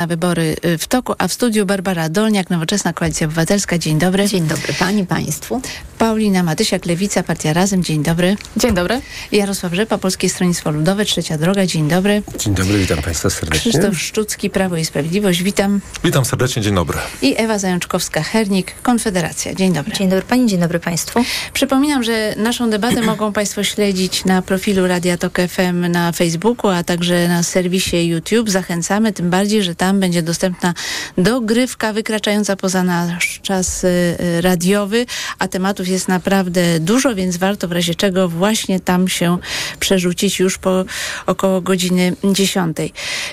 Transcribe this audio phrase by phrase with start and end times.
[0.00, 3.78] na wybory y, w toku, a w studiu Barbara Dolniak, Nowoczesna Koalicja Obywatelska.
[3.78, 4.28] Dzień dobry.
[4.28, 5.60] Dzień dobry Pani, Państwu.
[5.98, 7.84] Paulina Matysiak, Lewica, Partia Razem.
[7.84, 8.36] Dzień dobry.
[8.56, 9.00] Dzień dobry.
[9.32, 11.66] Jarosław Rzepa, Polskie Stronnictwo Ludowe, Trzecia Droga.
[11.66, 12.22] Dzień dobry.
[12.38, 13.72] Dzień dobry, witam Państwa serdecznie.
[13.72, 15.42] Krzysztof Szczucki, Prawo i Sprawiedliwość.
[15.42, 15.80] Witam.
[16.04, 16.98] Witam serdecznie, dzień dobry.
[17.22, 19.54] I Ewa Zajączkowska-Hernik, Konfederacja.
[19.54, 19.92] Dzień dobry.
[19.92, 21.24] Dzień dobry Pani, dzień dobry Państwu.
[21.52, 26.84] Przypominam, że naszą debatę mogą Państwo śledzić na profilu Radia Tok FM na Facebooku, a
[26.84, 28.50] także na serwisie YouTube.
[28.50, 30.74] Zachęcamy, tym bardziej, że tam będzie dostępna
[31.18, 35.06] dogrywka wykraczająca poza nasz czas y, y, radiowy,
[35.38, 39.38] a tematów jest naprawdę dużo, więc warto w razie czego właśnie tam się
[39.80, 40.84] przerzucić już po
[41.26, 42.76] około godziny 10.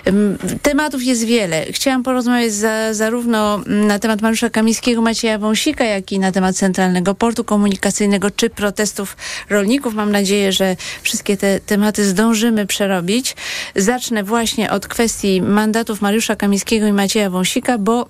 [0.07, 1.65] Ym, Tematów jest wiele.
[1.71, 7.15] Chciałam porozmawiać za, zarówno na temat Mariusza Kamińskiego, Macieja Wąsika, jak i na temat Centralnego
[7.15, 9.17] Portu Komunikacyjnego czy protestów
[9.49, 9.93] rolników.
[9.93, 13.35] Mam nadzieję, że wszystkie te tematy zdążymy przerobić.
[13.75, 16.46] Zacznę właśnie od kwestii mandatów Mariusza Kamińskiego
[16.87, 18.07] i Macieja Wąsika, bo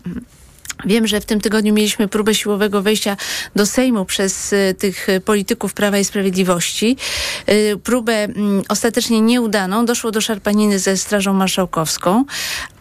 [0.86, 3.18] Wiem, że w tym tygodniu mieliśmy próbę siłowego wejścia
[3.56, 6.98] do Sejmu przez y, tych y, polityków Prawa i Sprawiedliwości.
[7.50, 9.86] Y, próbę mm, ostatecznie nieudaną.
[9.86, 12.26] Doszło do szarpaniny ze Strażą Marszałkowską,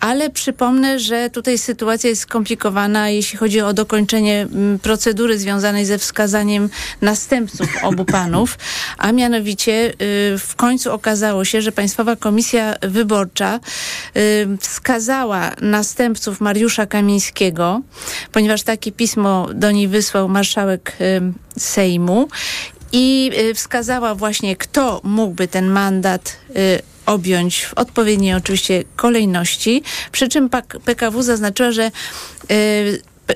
[0.01, 5.99] ale przypomnę, że tutaj sytuacja jest skomplikowana, jeśli chodzi o dokończenie mm, procedury związanej ze
[5.99, 6.69] wskazaniem
[7.01, 8.59] następców obu panów,
[8.99, 9.93] a mianowicie
[10.39, 13.61] w końcu okazało się, że Państwowa Komisja Wyborcza
[14.61, 17.76] wskazała następców Mariusza Kamińskiego,
[18.33, 21.21] ponieważ takie pismo do niej wysłał marszałek y,
[21.59, 22.29] Sejmu
[22.93, 29.83] i y, wskazała właśnie, kto mógłby ten mandat y, objąć w odpowiedniej oczywiście kolejności.
[30.13, 30.51] Przy czym
[30.85, 31.91] PKW zaznaczyła, że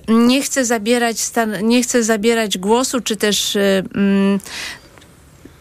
[0.08, 3.56] nie chce zabierać, stan- nie chce zabierać głosu, czy też
[3.94, 4.40] mm,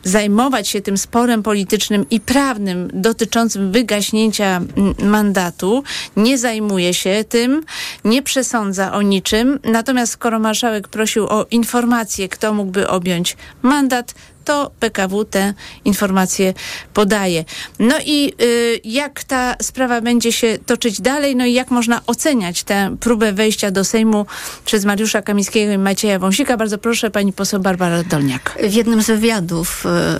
[0.04, 4.62] zajmować się tym sporem politycznym i prawnym dotyczącym wygaśnięcia
[5.04, 5.84] mandatu,
[6.16, 7.64] nie zajmuje się tym,
[8.06, 9.60] nie przesądza o niczym.
[9.64, 14.14] Natomiast skoro marszałek prosił o informację, kto mógłby objąć mandat,
[14.50, 15.54] to PKW te
[15.86, 16.54] informacje
[16.94, 17.46] podaje.
[17.80, 22.64] No i y, jak ta sprawa będzie się toczyć dalej, no i jak można oceniać
[22.64, 24.26] tę próbę wejścia do Sejmu
[24.66, 26.58] przez Mariusza Kamińskiego i Macieja Wąsika?
[26.58, 28.58] Bardzo proszę, pani poseł Barbara Dolniak.
[28.70, 30.20] W jednym z wywiadów e,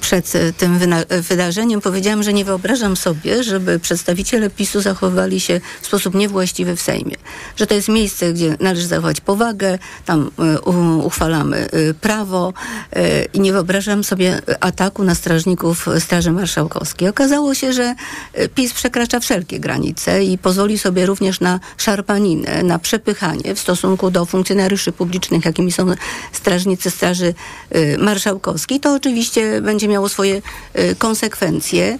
[0.00, 0.78] przed tym
[1.10, 6.80] wydarzeniem powiedziałam, że nie wyobrażam sobie, żeby przedstawiciele PiSu zachowywali się w sposób niewłaściwy w
[6.80, 7.16] Sejmie.
[7.56, 10.30] Że to jest miejsce, gdzie należy zachować powagę, tam
[10.64, 12.52] u- uchwalamy e, prawo
[12.92, 17.08] e, i nie wyobrażam sobie ataku na strażników Straży Marszałkowskiej.
[17.08, 17.94] Okazało się, że
[18.32, 24.10] e, PiS przekracza wszelkie granice i pozwoli sobie również na szarpaninę, na przepychanie w stosunku
[24.10, 25.86] do funkcjonariuszy publicznych, jakimi są
[26.32, 27.34] strażnicy Straży
[27.76, 28.80] y, Marszałkowskiej.
[28.80, 30.42] To oczywiście będzie miało swoje
[30.78, 31.98] y, konsekwencje,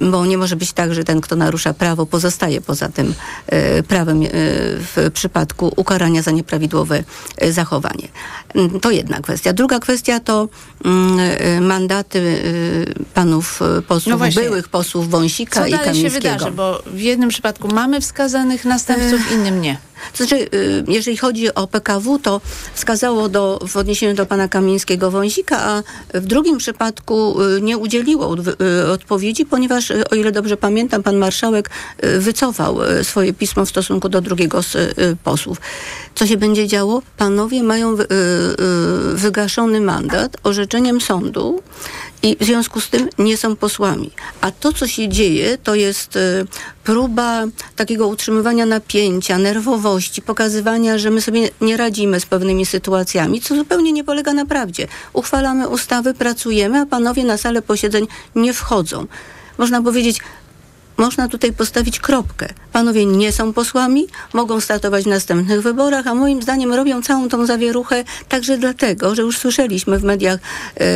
[0.00, 3.14] bo nie może być tak, że ten, kto narusza prawo, pozostaje poza tym
[3.88, 4.22] prawem
[4.94, 7.04] w przypadku ukarania za nieprawidłowe
[7.50, 8.08] zachowanie.
[8.54, 9.52] Mm, To jedna kwestia.
[9.52, 10.35] Druga kwestia to
[10.84, 14.42] mm, y, mandaty y, panów y, posłów, No właśnie.
[14.42, 16.34] byłych posłów Wąsika Co i dalej się Kamińskiego.
[16.34, 16.50] wydarzy?
[16.52, 19.78] Bo w jednym przypadku mamy wskazanych następców, w innym nie.
[20.12, 22.40] To znaczy, y, jeżeli chodzi o PKW, to
[22.74, 25.82] wskazało do, w odniesieniu do pana Kamińskiego Wąsika, a
[26.14, 31.70] w drugim przypadku y, nie udzieliło y, odpowiedzi, ponieważ, o ile dobrze pamiętam, pan marszałek
[32.18, 34.76] wycofał swoje pismo w stosunku do drugiego z
[35.24, 35.60] posłów.
[36.14, 37.02] Co się będzie działo?
[37.16, 38.06] Panowie mają wy-
[39.14, 41.62] wygaszony mandat orzeczeniem sądu
[42.22, 44.10] i w związku z tym nie są posłami.
[44.40, 46.46] A to, co się dzieje, to jest y,
[46.84, 47.44] próba
[47.76, 53.92] takiego utrzymywania napięcia, nerwowości, pokazywania, że my sobie nie radzimy z pewnymi sytuacjami, co zupełnie
[53.92, 54.88] nie polega na prawdzie.
[55.12, 59.06] Uchwalamy ustawy, pracujemy, a panowie na salę posiedzeń nie wchodzą.
[59.58, 60.20] Można powiedzieć,
[60.96, 62.48] można tutaj postawić kropkę.
[62.72, 67.46] Panowie nie są posłami, mogą startować w następnych wyborach, a moim zdaniem robią całą tą
[67.46, 70.40] zawieruchę także dlatego, że już słyszeliśmy w mediach
[70.80, 70.86] e,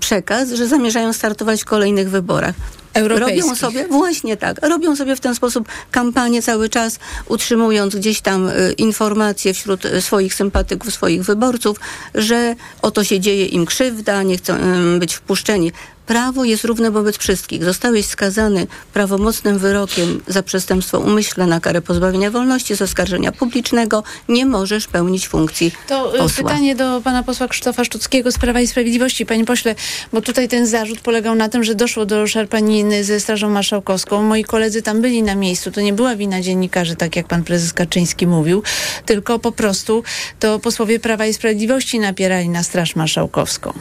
[0.00, 2.54] przekaz, że zamierzają startować w kolejnych wyborach.
[2.94, 8.48] Robią sobie, właśnie tak, robią sobie w ten sposób kampanię cały czas, utrzymując gdzieś tam
[8.48, 11.80] y, informacje wśród y, swoich sympatyków, swoich wyborców,
[12.14, 15.72] że oto się dzieje im krzywda, nie chcą y, być wpuszczeni.
[16.08, 17.64] Prawo jest równe wobec wszystkich.
[17.64, 24.02] Zostałeś skazany prawomocnym wyrokiem za przestępstwo umyślne na karę pozbawienia wolności z oskarżenia publicznego.
[24.28, 26.44] Nie możesz pełnić funkcji To y, posła.
[26.44, 29.26] pytanie do pana posła Krzysztofa Szczuckiego z Prawa i Sprawiedliwości.
[29.26, 29.74] Panie pośle,
[30.12, 34.22] bo tutaj ten zarzut polegał na tym, że doszło do szarpaniny ze Strażą Marszałkowską.
[34.22, 35.70] Moi koledzy tam byli na miejscu.
[35.70, 38.62] To nie była wina dziennikarzy, tak jak pan prezes Kaczyński mówił,
[39.06, 40.02] tylko po prostu
[40.40, 43.72] to posłowie Prawa i Sprawiedliwości napierali na Straż Marszałkowską.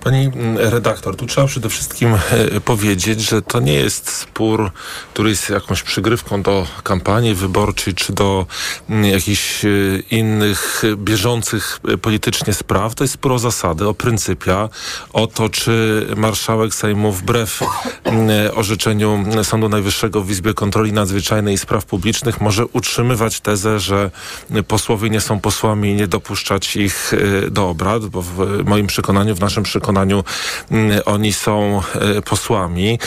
[0.00, 4.10] Pani mm, redaktor, tu trzeba przy tym przede wszystkim e, powiedzieć, że to nie jest
[4.10, 4.70] spór,
[5.12, 8.46] który jest jakąś przygrywką do kampanii wyborczej czy do
[8.90, 9.68] m, jakichś e,
[10.10, 12.94] innych bieżących e, politycznie spraw.
[12.94, 14.68] To jest spór o zasady, o pryncypia,
[15.12, 17.60] o to, czy marszałek Sejmu wbrew
[18.04, 24.10] m, orzeczeniu Sądu Najwyższego w Izbie Kontroli Nadzwyczajnej i Spraw Publicznych może utrzymywać tezę, że
[24.68, 27.12] posłowie nie są posłami i nie dopuszczać ich
[27.50, 30.24] do obrad, bo w moim przekonaniu, w naszym przekonaniu
[30.70, 32.98] mm, oni są e, posłami.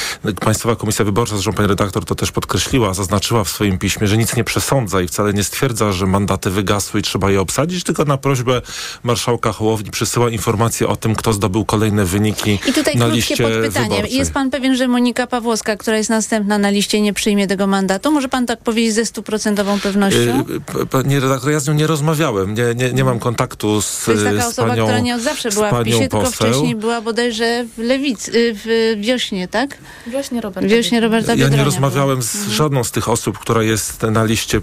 [0.42, 4.36] Państwowa Komisja Wyborcza, zresztą pani redaktor to też podkreśliła, zaznaczyła w swoim piśmie, że nic
[4.36, 8.18] nie przesądza i wcale nie stwierdza, że mandaty wygasły i trzeba je obsadzić, tylko na
[8.18, 8.62] prośbę
[9.04, 13.90] marszałka Hołowni przysyła informację o tym, kto zdobył kolejne wyniki I tutaj na liście podpytanie.
[13.90, 14.18] wyborczej.
[14.18, 18.12] Jest pan pewien, że Monika Pawłowska, która jest następna na liście, nie przyjmie tego mandatu?
[18.12, 20.44] Może pan tak powiedzieć ze stuprocentową pewnością?
[20.66, 22.54] P- Panie redaktor, ja z nią nie rozmawiałem.
[22.56, 25.50] Nie, nie, nie mam kontaktu z, To jest taka osoba, panią, która nie od zawsze
[25.50, 29.77] była w PiSie, tylko wcześniej była bodajże w Lewicy, w wiośnie, tak?
[30.07, 30.69] Wiośnie Roberta.
[30.69, 32.53] Wiośnie Roberta Ja nie Biedronia rozmawiałem z Mhm.
[32.53, 34.62] żadną z tych osób, która jest na liście y,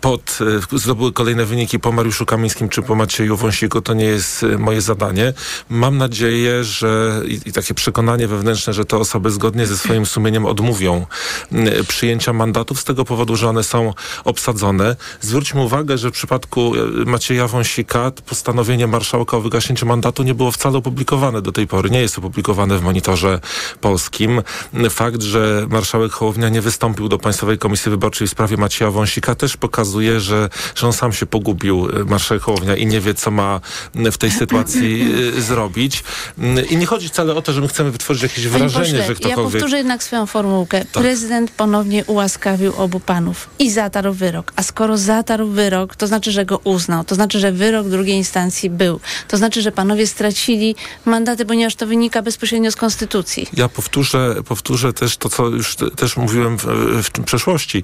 [0.00, 0.38] pod,
[0.72, 3.80] y, zdobyły kolejne wyniki po Mariuszu Kamińskim czy po Macieju Wąsiku.
[3.80, 5.32] To nie jest y, moje zadanie.
[5.68, 10.46] Mam nadzieję, że i, i takie przekonanie wewnętrzne, że te osoby zgodnie ze swoim sumieniem
[10.46, 11.06] odmówią
[11.52, 14.96] y, przyjęcia mandatów z tego powodu, że one są obsadzone.
[15.20, 20.50] Zwróćmy uwagę, że w przypadku y, Macieja Wąsika postanowienie marszałka o wygaśnięciu mandatu nie było
[20.52, 21.90] wcale opublikowane do tej pory.
[21.90, 23.40] Nie jest opublikowane w monitorze
[23.80, 24.42] polskim.
[24.90, 29.56] Fakt, że marszałek Hołownia nie wystąpił do Państwowej Komisji Wyborczej w sprawie Macieja Wąsika też
[29.56, 33.60] pokazuje, że, że on sam się pogubił, y, marszałek Hołownia, i nie wie, co ma
[33.94, 36.04] w tej sytuacji y, zrobić.
[36.38, 39.02] Y, I nie chodzi wcale o to, że my chcemy wytworzyć jakieś Panie wrażenie, pośle,
[39.02, 39.52] że ja ktokolwiek...
[39.52, 40.84] powtórzę jednak swoją formułkę.
[40.92, 44.52] Prezydent ponownie ułaskawił obu panów i zatarł wyrok.
[44.56, 47.04] A skoro zatarł wyrok, to znaczy, że go uznał.
[47.04, 49.00] To znaczy, że wyrok drugiej instancji był.
[49.28, 50.74] To znaczy, że panowie stracili
[51.04, 53.48] mandaty, ponieważ to wynika bezpośrednio z konstytucji.
[53.52, 56.64] Ja powtórzę, powtórzę też to, co już te- też mówiłem w,
[57.02, 57.82] w przeszłości.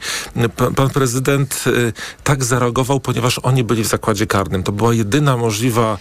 [0.56, 1.92] Pan, pan prezydent y,
[2.24, 4.62] tak zareagował, ponieważ oni byli w zakładzie karnym.
[4.62, 5.98] To była jedyna możliwa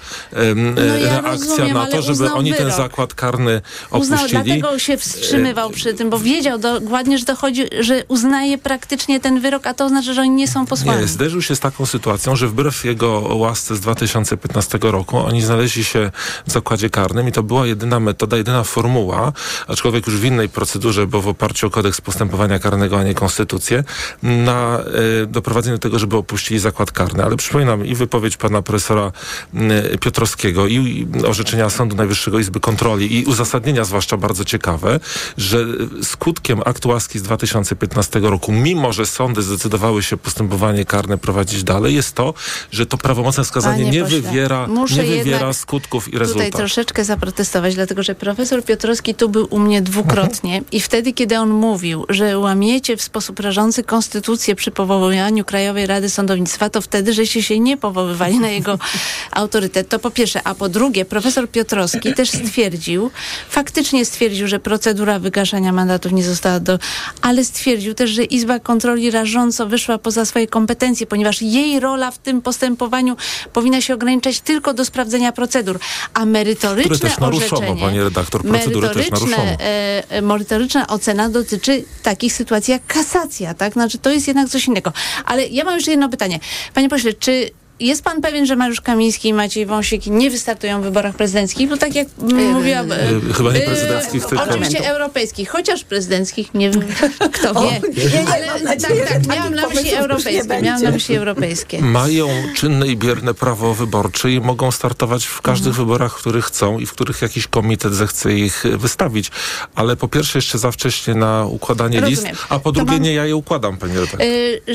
[0.75, 2.77] No ja reakcja rozumiem, na to, żeby uznał oni ten wyrok.
[2.77, 4.43] zakład karny Uznał, opuścili.
[4.43, 9.41] dlatego się wstrzymywał przy tym, bo wiedział dokładnie, że to chodzi, że uznaje praktycznie ten
[9.41, 11.01] wyrok, a to oznacza, że oni nie są posłami.
[11.01, 15.83] Nie, zderzył się z taką sytuacją, że wbrew jego łasce z 2015 roku oni znaleźli
[15.83, 16.11] się
[16.47, 19.33] w zakładzie karnym i to była jedyna metoda, jedyna formuła,
[19.67, 23.83] aczkolwiek już w innej procedurze, bo w oparciu o kodeks postępowania karnego, a nie konstytucję,
[24.23, 24.79] na
[25.23, 27.23] e, doprowadzenie do tego, żeby opuścili zakład karny.
[27.23, 29.11] Ale przypominam i wypowiedź pana profesora
[29.53, 29.71] m,
[30.01, 34.99] Piotrowskiego i, orzeczenia Sądu Najwyższego Izby Kontroli i uzasadnienia zwłaszcza bardzo ciekawe,
[35.37, 35.65] że
[36.03, 41.95] skutkiem aktu łaski z 2015 roku, mimo że sądy zdecydowały się postępowanie karne prowadzić dalej,
[41.95, 42.33] jest to,
[42.71, 44.67] że to prawomocne skazanie Panie nie pośle, wywiera,
[44.97, 46.55] nie wywiera skutków i Tutaj rezultatów.
[46.55, 51.49] troszeczkę zaprotestować, dlatego że profesor Piotrowski tu był u mnie dwukrotnie i wtedy, kiedy on
[51.49, 57.43] mówił, że łamiecie w sposób rażący konstytucję przy powoływaniu Krajowej Rady Sądownictwa, to wtedy, żeście
[57.43, 58.79] się nie powoływali na jego
[59.31, 59.89] autorytet.
[59.89, 60.41] To po pierwsze.
[60.43, 63.11] A po drugie, profesor Piotrowski też stwierdził,
[63.49, 66.79] faktycznie stwierdził, że procedura wygaszania mandatów nie została do...
[67.21, 72.17] Ale stwierdził też, że Izba Kontroli rażąco wyszła poza swoje kompetencje, ponieważ jej rola w
[72.17, 73.15] tym postępowaniu
[73.53, 75.79] powinna się ograniczać tylko do sprawdzenia procedur,
[76.13, 79.43] a merytoryczne Które też naruszono, orzeczenie, pani redaktor, procedury też naruszono.
[79.43, 83.73] e, e, merytoryczna ocena dotyczy takich sytuacji jak kasacja, tak?
[83.73, 84.93] Znaczy to jest jednak coś innego.
[85.25, 86.39] Ale ja mam jeszcze jedno pytanie.
[86.73, 87.49] Panie pośle, czy
[87.79, 91.69] jest pan pewien, że Mariusz Kamiński i Maciej Wąsik nie wystartują w wyborach prezydenckich?
[91.69, 92.91] Bo tak jak m, mówiłam...
[92.91, 96.83] e, e, chyba nie prezydenckich, tylko- Oczywiście europejskich, chociaż prezydenckich, nie wiem,
[97.33, 97.61] kto wie.
[97.61, 101.81] nie, nie, Ale tak, tak, miałam na myśli europejskie, miałam na myśli europejskie.
[101.81, 105.85] Mają czynne i bierne prawo wyborcze i mogą startować w każdych Mhm.
[105.87, 109.31] wyborach, w których chcą i w których jakiś komitet zechce ich e, wystawić.
[109.75, 112.31] Ale po pierwsze jeszcze za wcześnie na układanie Rozumiem.
[112.33, 114.19] list, a po drugie mam- nie ja je układam, pani redaktor.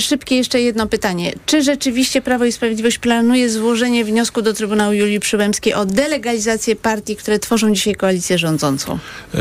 [0.00, 1.32] Szybkie jeszcze jedno pytanie.
[1.46, 7.16] Czy rzeczywiście Prawo i Sprawiedliwość planuje złożenie wniosku do Trybunału Julii Przyłębskiej o delegalizację partii,
[7.16, 8.98] które tworzą dzisiaj koalicję rządzącą?
[9.34, 9.38] E,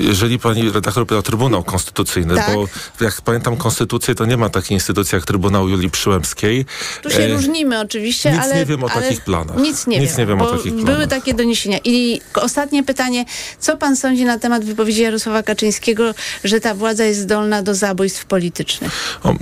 [0.00, 2.54] Jeżeli pani redaktor pyta o Trybunał Konstytucyjny, Tak.
[2.54, 2.66] bo
[3.00, 6.66] jak pamiętam konstytucję, to nie ma takiej instytucji jak Trybunał Julii Przyłębskiej.
[7.02, 8.56] Tu się E, różnimy oczywiście, nic ale...
[8.56, 9.56] nie wiem o takich planach.
[9.56, 11.08] Nic nie Nic wiem, nie wiem o takich były planach.
[11.08, 11.78] takie doniesienia.
[11.84, 13.24] I ostatnie pytanie.
[13.58, 18.24] Co pan sądzi na temat wypowiedzi Jarosława Kaczyńskiego, że ta władza jest zdolna do zabójstw
[18.24, 18.92] politycznych?
[19.22, 19.34] O, e,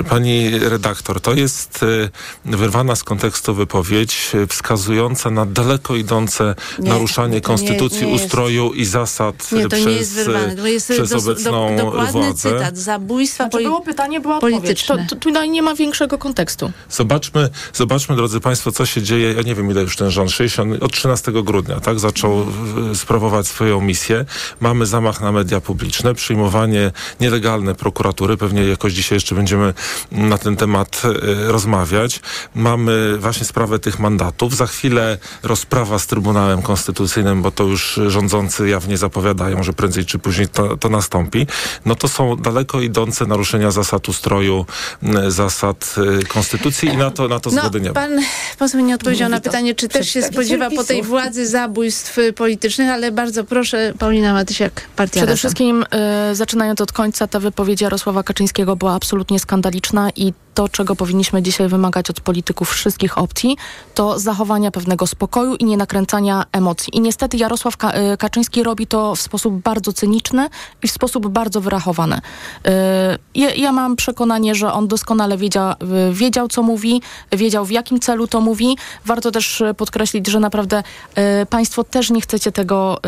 [0.00, 1.80] e, Pani redaktor, to jest
[2.46, 8.06] e, wyrwana z kontekstu wypowiedź e, wskazująca na daleko idące Nie, naruszanie to nie- konstytucji,
[8.06, 10.56] nie jest- ustroju i zasad Nie, e, to przez, nie jest wyrwane.
[10.56, 12.34] To jest przez dos- obecną do, dokładny władzę.
[12.50, 12.76] cytat.
[12.78, 14.56] Zabójstwa Znaczy było pytanie, była odpowiedź.
[14.56, 14.86] polityczne.
[14.86, 15.06] To tyle.
[15.08, 16.72] Tu, tutaj nie ma większego kontekstu.
[16.90, 19.32] Zobaczmy, zobaczmy, drodzy Państwo, co się dzieje.
[19.32, 22.46] Ja nie wiem, ile już ten rząd, 60, od 13 grudnia, tak, zaczął
[22.94, 24.24] sprawować swoją misję.
[24.60, 28.36] Mamy zamach na media publiczne, przyjmowanie nielegalne prokuratury.
[28.36, 29.74] Pewnie jakoś dzisiaj jeszcze będziemy
[30.12, 32.20] na ten temat e, rozmawiać.
[32.54, 32.71] Mamy
[33.18, 34.56] właśnie sprawę tych mandatów.
[34.56, 40.18] Za chwilę rozprawa z Trybunałem Konstytucyjnym, bo to już rządzący jawnie zapowiadają, że prędzej czy
[40.18, 41.46] później to, to nastąpi.
[41.86, 44.66] No to są daleko idące naruszenia zasad ustroju,
[45.28, 48.00] zasad e, konstytucji i na to, na to zgody nie No, ma.
[48.00, 48.18] pan
[48.58, 52.18] poseł nie odpowiedział na Mówi to pytanie, czy też się spodziewa po tej władzy zabójstw
[52.18, 55.36] y, politycznych, ale bardzo proszę, Paulina Matysiak, partia Przede Razem.
[55.36, 55.84] wszystkim,
[56.30, 61.42] y, zaczynając od końca, ta wypowiedź Jarosława Kaczyńskiego była absolutnie skandaliczna i to, czego powinniśmy
[61.42, 63.56] dzisiaj wymagać od polityków wszystkich opcji,
[63.94, 66.96] to zachowania pewnego spokoju i nie nakręcania emocji.
[66.96, 70.48] I niestety Jarosław y, Kaczyński robi to w sposób bardzo cyniczny
[70.82, 72.16] i w sposób bardzo wyrachowany.
[72.16, 72.20] Y,
[73.34, 78.00] Ja, ja mam przekonanie, że on doskonale wiedział, y, wiedział, co mówi, wiedział, w jakim
[78.00, 78.76] celu to mówi.
[79.06, 80.82] Warto też podkreślić, że naprawdę
[81.50, 82.98] państwo też nie chcecie tego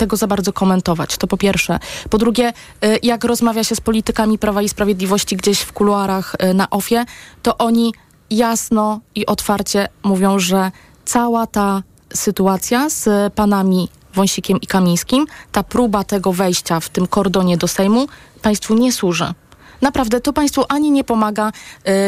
[0.00, 1.16] tego za bardzo komentować.
[1.16, 1.78] To po pierwsze.
[2.10, 2.52] Po drugie,
[2.84, 7.04] y, jak rozmawia się z politykami Prawa i Sprawiedliwości gdzieś w kuluarach y, na OFie,
[7.42, 7.94] to oni
[8.30, 10.70] jasno i otwarcie mówią, że
[11.04, 11.82] cała ta
[12.14, 18.06] sytuacja z panami Wąsikiem i Kamińskim, ta próba tego wejścia w tym kordonie do Sejmu
[18.42, 19.34] państwu nie służy.
[19.80, 21.52] Naprawdę to państwu ani nie pomaga,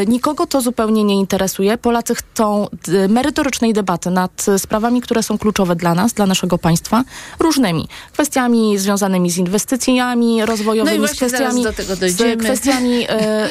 [0.02, 1.78] y, nikogo to zupełnie nie interesuje.
[1.78, 2.66] Polacy chcą
[3.08, 7.04] merytorycznej debaty nad sprawami, które są kluczowe dla nas, dla naszego państwa,
[7.38, 7.88] różnymi.
[8.12, 11.64] Kwestiami związanymi z inwestycjami rozwojowymi, No z kwestiami,
[12.06, 13.06] z kwestiami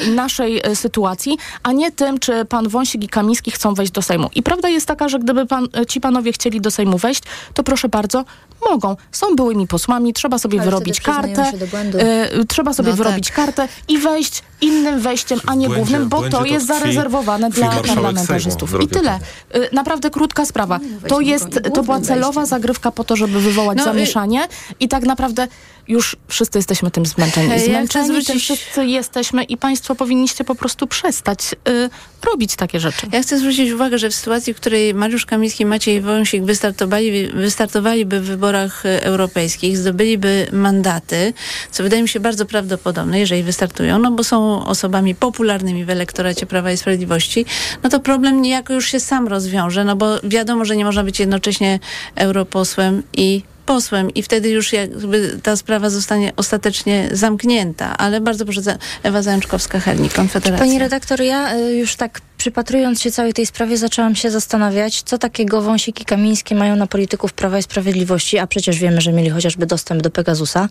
[0.06, 4.02] y, naszej y, sytuacji, a nie tym, czy pan Wąsik i Kamiński chcą wejść do
[4.02, 4.30] Sejmu.
[4.34, 7.22] I prawda jest taka, że gdyby pan, ci panowie chcieli do Sejmu wejść,
[7.54, 8.24] to proszę bardzo,
[8.70, 8.96] mogą.
[9.12, 11.50] Są byłymi posłami, trzeba sobie Ale wyrobić kartę.
[11.50, 11.98] się do błędu.
[11.98, 16.22] y, trzeba sobie No wyrobić kartę i wejść innym wejściem, a nie błędzie- głównym, bo
[16.22, 18.80] to to jest tkwi- zarezerwowane dla parlamentarzystów.
[18.82, 19.18] I tyle.
[19.56, 20.78] Y, Naprawdę krótka sprawa.
[21.08, 22.46] To weźmy jest, to była celowa wejściem.
[22.46, 24.48] zagrywka po to, żeby wywołać No, y- zamieszanie
[24.80, 25.48] i tak naprawdę
[25.88, 27.48] już wszyscy jesteśmy tym zmęczeni.
[27.50, 31.90] Ja Zmęczeni tym zwrócić- wszyscy jesteśmy i państwo powinniście po prostu przestać y,
[32.26, 33.06] robić takie rzeczy.
[33.12, 37.26] Ja chcę zwrócić uwagę, że w sytuacji, w której Mariusz Kamiński i Maciej Wąsik wystartowali,
[37.28, 41.32] wystartowaliby w wyborach e, europejskich, zdobyliby mandaty,
[41.70, 46.46] co wydaje mi się bardzo prawdopodobne, jeżeli wystartują, no bo są osobami popularnymi w elektoracie
[46.46, 47.44] Prawa i Sprawiedliwości,
[47.82, 51.20] no to problem niejako już się sam rozwiąże, no bo wiadomo, że nie można być
[51.20, 51.78] jednocześnie
[52.14, 57.96] europosłem i posłem i wtedy już jakby ta sprawa zostanie ostatecznie zamknięta.
[57.98, 60.66] Ale bardzo proszę, Ewa Zajączkowska-Hernik, Konfederacja.
[60.66, 65.18] Pani redaktor, ja y, już tak przypatrując się całej tej sprawie zaczęłam się zastanawiać, co
[65.18, 69.66] takiego Wąsiki Kamińskie mają na polityków Prawa i Sprawiedliwości, a przecież wiemy, że mieli chociażby
[69.66, 70.68] dostęp do Pegasusa.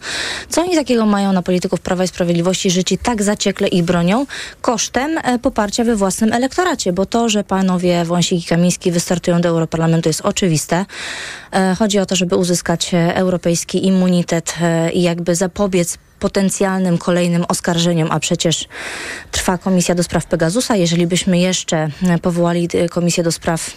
[0.50, 4.26] Co oni takiego mają na polityków Prawa i Sprawiedliwości, że ci tak zaciekle ich bronią,
[4.62, 9.50] kosztem e, poparcia we własnym elektoracie, bo to, że panowie Wąsik i Kamiński wystartują do
[9.50, 10.86] Europarlamentu jest oczywiste.
[11.54, 14.56] E, Chodzi o to, żeby uzyskać e, europejski immunitet
[14.94, 18.68] i jakby zapobiec potencjalnym kolejnym oskarżeniom, a przecież
[19.32, 20.76] trwa komisja do spraw Pegasusa.
[20.76, 21.90] Jeżeli byśmy jeszcze
[22.22, 23.72] powołali e, komisję do spraw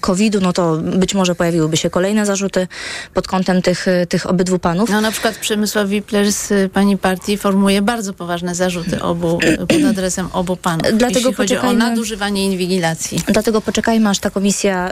[0.00, 2.68] COVID-u, no to być może pojawiłyby się kolejne zarzuty
[3.14, 4.90] pod kątem tych, e, tych obydwu panów.
[4.90, 9.66] No na przykład Przemysław Wipler z y, pani partii formuje bardzo poważne zarzuty obu, y,
[9.66, 13.22] pod adresem obu panów, Dlatego chodzi o nadużywanie inwigilacji.
[13.28, 14.90] Dlatego poczekajmy, aż ta komisja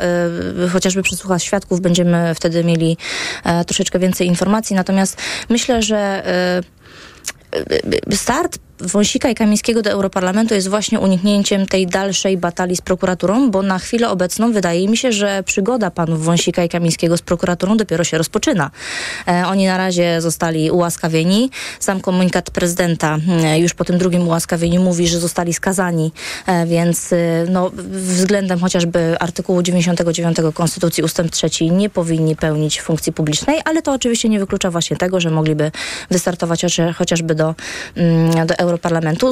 [0.64, 2.96] y, chociażby przesłucha świadków, będziemy wtedy mieli
[3.44, 4.76] e, troszeczkę więcej informacji.
[4.76, 5.16] Natomiast
[5.48, 6.22] myślę, że
[7.56, 12.80] y, y, start Wąsika i Kamińskiego do Europarlamentu jest właśnie uniknięciem tej dalszej batalii z
[12.80, 17.22] prokuraturą, bo na chwilę obecną wydaje mi się, że przygoda panów Wąsika i Kamińskiego z
[17.22, 18.70] prokuraturą dopiero się rozpoczyna.
[19.28, 21.50] E, oni na razie zostali ułaskawieni.
[21.80, 26.12] Sam komunikat prezydenta e, już po tym drugim ułaskawieniu mówi, że zostali skazani,
[26.46, 27.16] e, więc e,
[27.50, 33.92] no, względem chociażby artykułu 99 Konstytucji ustęp 3 nie powinni pełnić funkcji publicznej, ale to
[33.92, 35.70] oczywiście nie wyklucza właśnie tego, że mogliby
[36.10, 37.54] wystartować chociaż- chociażby do,
[37.96, 38.65] mm, do Europarlamentu.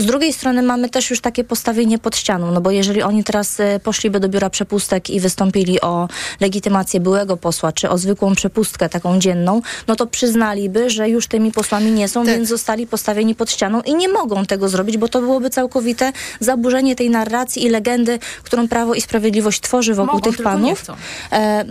[0.00, 3.60] Z drugiej strony mamy też już takie postawienie pod ścianą, no bo jeżeli oni teraz
[3.60, 6.08] e, poszliby do biura przepustek i wystąpili o
[6.40, 11.52] legitymację byłego posła, czy o zwykłą przepustkę taką dzienną, no to przyznaliby, że już tymi
[11.52, 12.34] posłami nie są, Tak.
[12.34, 16.96] więc zostali postawieni pod ścianą i nie mogą tego zrobić, bo to byłoby całkowite zaburzenie
[16.96, 20.84] tej narracji i legendy, którą Prawo i Sprawiedliwość tworzy wokół Mogą, tych panów.
[21.32, 21.64] E,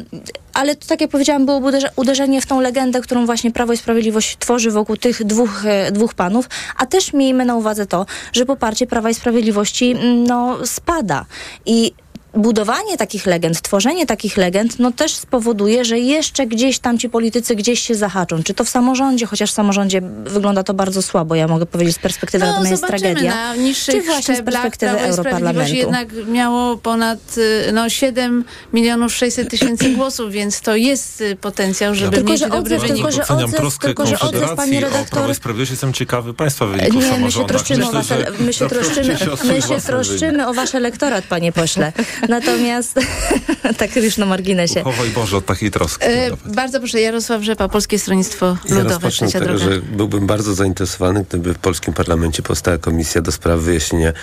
[0.53, 3.77] ale to, tak jak powiedziałam, byłoby uderze- uderzenie w tą legendę, którą właśnie Prawo i
[3.77, 8.46] Sprawiedliwość tworzy wokół tych dwóch, e, dwóch panów, a też miejmy na uwadze to, że
[8.46, 11.26] poparcie Prawa i Sprawiedliwości mm, no, spada.
[11.66, 11.94] I
[12.34, 17.56] budowanie takich legend, tworzenie takich legend, no też spowoduje, że jeszcze gdzieś tam ci politycy
[17.56, 18.44] gdzieś się zahaczą.
[18.44, 22.00] Czy to w samorządzie, chociaż w samorządzie wygląda to bardzo słabo, ja mogę powiedzieć z
[22.00, 23.36] perspektywy, No, jest tragedia.
[23.36, 25.74] na niższych Czy właśnie z perspektywy Prawo Europarlamentu?
[25.75, 31.96] jednak miało ponad y, no, 7 milionów 600 tysięcy głosów, więc to jest y, potencjał,
[31.96, 32.96] żeby Tylko, mieć że dobry odzew- wynik.
[32.96, 35.72] tylko, że odzew- troskę tylko, że odzew, pani o redaktor- Prawo i Sprawiedliwość.
[35.72, 39.38] Jestem ciekawy Państwa wyników Nie, my się troszczymy, o Myślę, wasze, my się troszczymy, o
[39.38, 41.92] swój my się troszczymy o wasz elektorat, panie pośle.
[42.30, 43.00] Natomiast,
[43.77, 44.80] tak już na marginesie.
[44.82, 46.06] Uchowaj Boże od takiej troski.
[46.06, 49.75] E, bardzo proszę, Jarosław Rzepa, Polskie Stronnictwo Ja Ludowe, rozpocznę od trzecia tego, droga.
[49.75, 54.13] że byłbym bardzo zainteresowany, gdyby w polskim parlamencie powstała komisja do spraw wyjaśnienia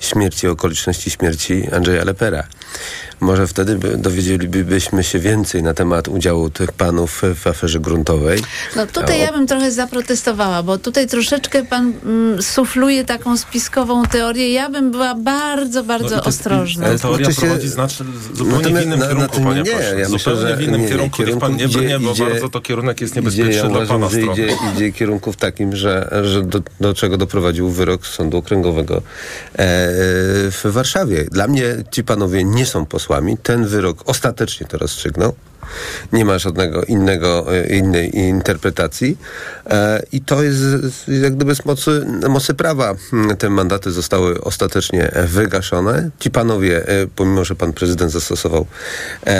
[0.00, 2.44] śmierci, okoliczności śmierci Andrzeja Lepera.
[3.20, 8.42] Może wtedy by dowiedzielibyśmy się więcej na temat udziału tych panów w aferze gruntowej.
[8.76, 14.02] No tutaj o- ja bym trochę zaprotestowała, bo tutaj troszeczkę pan mm, sufluje taką spiskową
[14.06, 14.52] teorię.
[14.52, 16.86] Ja bym była bardzo, bardzo No ostrożna.
[16.86, 19.70] Ale teoria Znaczy się- prowadzi znacznie zupełnie w Natomiast- innym na- kierunku, na- panie nie,
[19.70, 20.00] pośle.
[20.00, 21.22] ja myślę, zupełnie że w innym nie, nie, kierunku.
[21.22, 23.70] Niech pan nie kierunku brnie, bo idzie- bardzo to kierunek jest Idzie, niebezpieczny ja dla
[23.70, 24.32] uważam, pana że strony.
[24.42, 29.02] idzie, idzie kierunku w takim, że, że do, do czego doprowadził wyrok Sądu Okręgowego e,
[30.50, 31.24] w Warszawie.
[31.32, 33.09] Dla mnie ci panowie nie są posłami.
[33.42, 35.34] Ten wyrok ostatecznie to rozstrzygnął.
[36.12, 39.18] Nie ma żadnego innego, e, innej interpretacji.
[39.70, 40.60] E, I to jest
[41.22, 42.94] jak gdyby z mocy, mocy prawa.
[43.12, 46.10] mm, Te mandaty zostały ostatecznie wygaszone.
[46.18, 48.66] Ci panowie, e, pomimo że pan prezydent zastosował,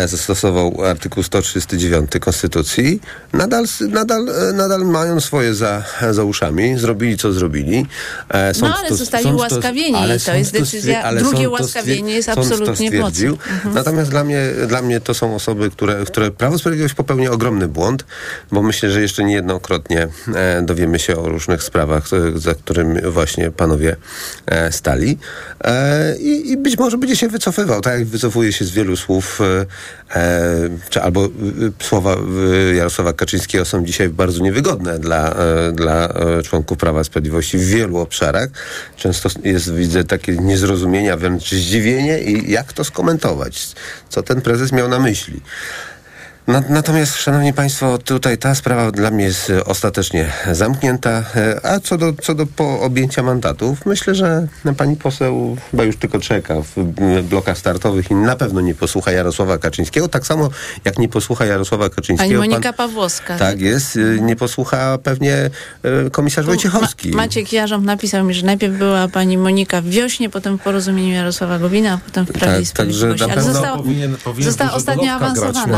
[0.06, 3.00] zastosował artykuł 139 Konstytucji,
[3.32, 6.78] nadal, nadal, nadal mają swoje za, za uszami.
[6.78, 7.86] Zrobili, co zrobili.
[8.28, 11.50] E, No, ale to- zostali sąd ułaskawieni ale i to jest decyzja- ale drugie to
[11.50, 13.26] ułaskawienie jest to absolutnie mocne.
[13.28, 13.74] Mhm.
[13.74, 17.68] Natomiast dla mnie, dla mnie to są osoby, które, które Prawo i Sprawiedliwość popełni ogromny
[17.68, 18.04] błąd,
[18.52, 23.50] bo myślę, że jeszcze niejednokrotnie e, dowiemy się o różnych sprawach, e, za którym właśnie
[23.50, 23.96] panowie
[24.46, 25.18] e, stali.
[25.64, 29.40] E, i, I być może będzie się wycofywał, tak jak wycofuje się z wielu słów,
[29.40, 29.66] e,
[30.16, 31.28] e, czy albo
[31.82, 32.16] słowa
[32.76, 35.34] Jarosława Kaczyńskiego są dzisiaj bardzo niewygodne dla,
[35.72, 38.48] dla członków Prawa Sprawiedliwości w wielu obszarach.
[38.96, 43.74] Często jest, widzę, takie niezrozumienia, wręcz zdziwienie i jak to skomentować,
[44.08, 45.40] co ten prezes miał na myśli.
[46.50, 51.10] Na, natomiast, szanowni państwo, tutaj ta sprawa dla mnie jest e, ostatecznie zamknięta.
[51.36, 55.96] E, A co do, co do po objęcia mandatów, myślę, że pani poseł chyba już
[55.96, 60.08] tylko czeka w blokach startowych i na pewno nie posłucha Jarosława Kaczyńskiego.
[60.08, 60.48] Tak samo
[60.84, 62.38] jak nie posłucha Jarosława Pani Kaczyńskiego.
[62.40, 63.38] Monika Pawłowska.
[63.38, 63.96] Tak jest.
[63.96, 65.34] e, Nie posłucha pewnie
[66.06, 67.10] e, komisarz Wojciechowski.
[67.10, 71.14] Ma, Maciek Jarząb napisał mi, że najpierw była pani Monika w wiośnie, potem w porozumieniu
[71.14, 73.18] Jarosława Gowina, a potem w Prawie Tak, i Sprawiedliwości.
[73.18, 75.76] także na Ale pewno została, powinien, powinien została ostatnio Dolotka grać, awansowana.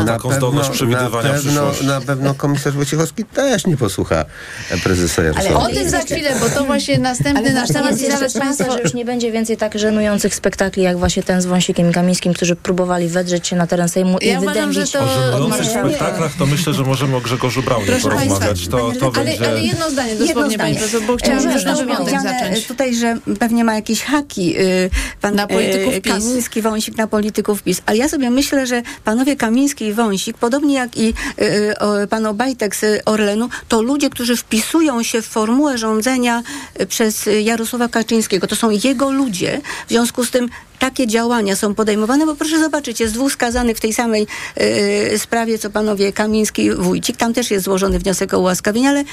[0.53, 1.85] ma taką zdolność przewidywania na pewno, przyszłości.
[1.85, 4.25] na pewno komisarz Wojciechowski też nie posłucha
[4.71, 5.59] e, prezesa Jarosława.
[5.59, 8.47] O tym za chwilę, bo to właśnie następny nasz temat Jest i jeszcze zaraz szansa,
[8.63, 8.71] Państwo...
[8.77, 12.55] że już nie będzie więcej tak żenujących spektakli, jak właśnie ten z Wąsikiem Kamińskim, którzy
[12.55, 16.31] próbowali wedrzeć się na teren Sejmu Ja i uważam, że wydębić to- O żenujących spektaklach
[16.39, 18.39] to myślę, że możemy o Grzegorzu Braunie Proszę porozmawiać.
[18.39, 19.47] państwa, To, to Ale, będzie...
[19.49, 20.75] ale jedno zdanie dosłownie, Jedno Pani zdanie.
[20.75, 22.67] profesor, bo chciałam już na powiedziane zacząć.
[22.67, 24.89] tutaj, że pewnie ma jakieś haki y,
[25.21, 26.13] pan Na polityków y, PiS.
[26.13, 27.81] Kamiński, Wąsik na polityków PiS.
[27.85, 31.13] Ale ja sobie myślę, że panowie Kamiński i Wąsik, podobnie jak i
[32.03, 36.43] y, pan Obajtek z Orlenu, to ludzie, którzy wpisują się w formułę rządzenia
[36.81, 38.47] y, przez Jarosława Kaczyńskiego.
[38.47, 39.61] To są jego ludzie.
[39.87, 43.79] W związku z tym takie działania są podejmowane, bo proszę zobaczyć, jest dwóch skazanych w
[43.79, 44.27] tej samej
[45.13, 47.17] y, sprawie, co panowie Kamiński i Wójcik.
[47.17, 49.03] Tam też jest złożony wniosek o ułaskawienie, ale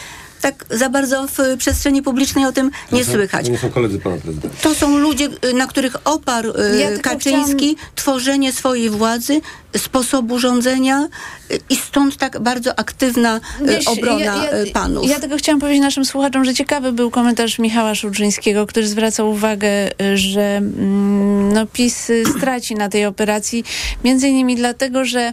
[0.41, 3.47] tak za bardzo w przestrzeni publicznej o tym nie słychać.
[3.47, 4.57] To nie są koledzy pana prezydenta.
[4.63, 9.41] To są ludzie, y, na których oparł y, Ja Kaczyński tworzenie swojej władzy,
[9.77, 11.09] sposobu rządzenia
[11.51, 15.09] y, i stąd tak bardzo aktywna Wiesz, obrona y, panów.
[15.09, 19.69] Ja tylko chciałam powiedzieć naszym słuchaczom, że ciekawy był komentarz Michała Szulczyńskiego, który zwracał uwagę,
[20.15, 23.65] że mm, no, PiS straci na tej operacji,
[24.05, 25.33] między innymi dlatego, że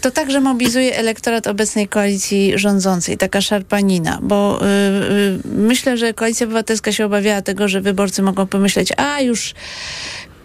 [0.00, 6.46] to także mobilizuje elektorat obecnej koalicji rządzącej, taka szarpanina, bo y, y, myślę, że koalicja
[6.46, 9.54] obywatelska się obawiała tego, że wyborcy mogą pomyśleć, a już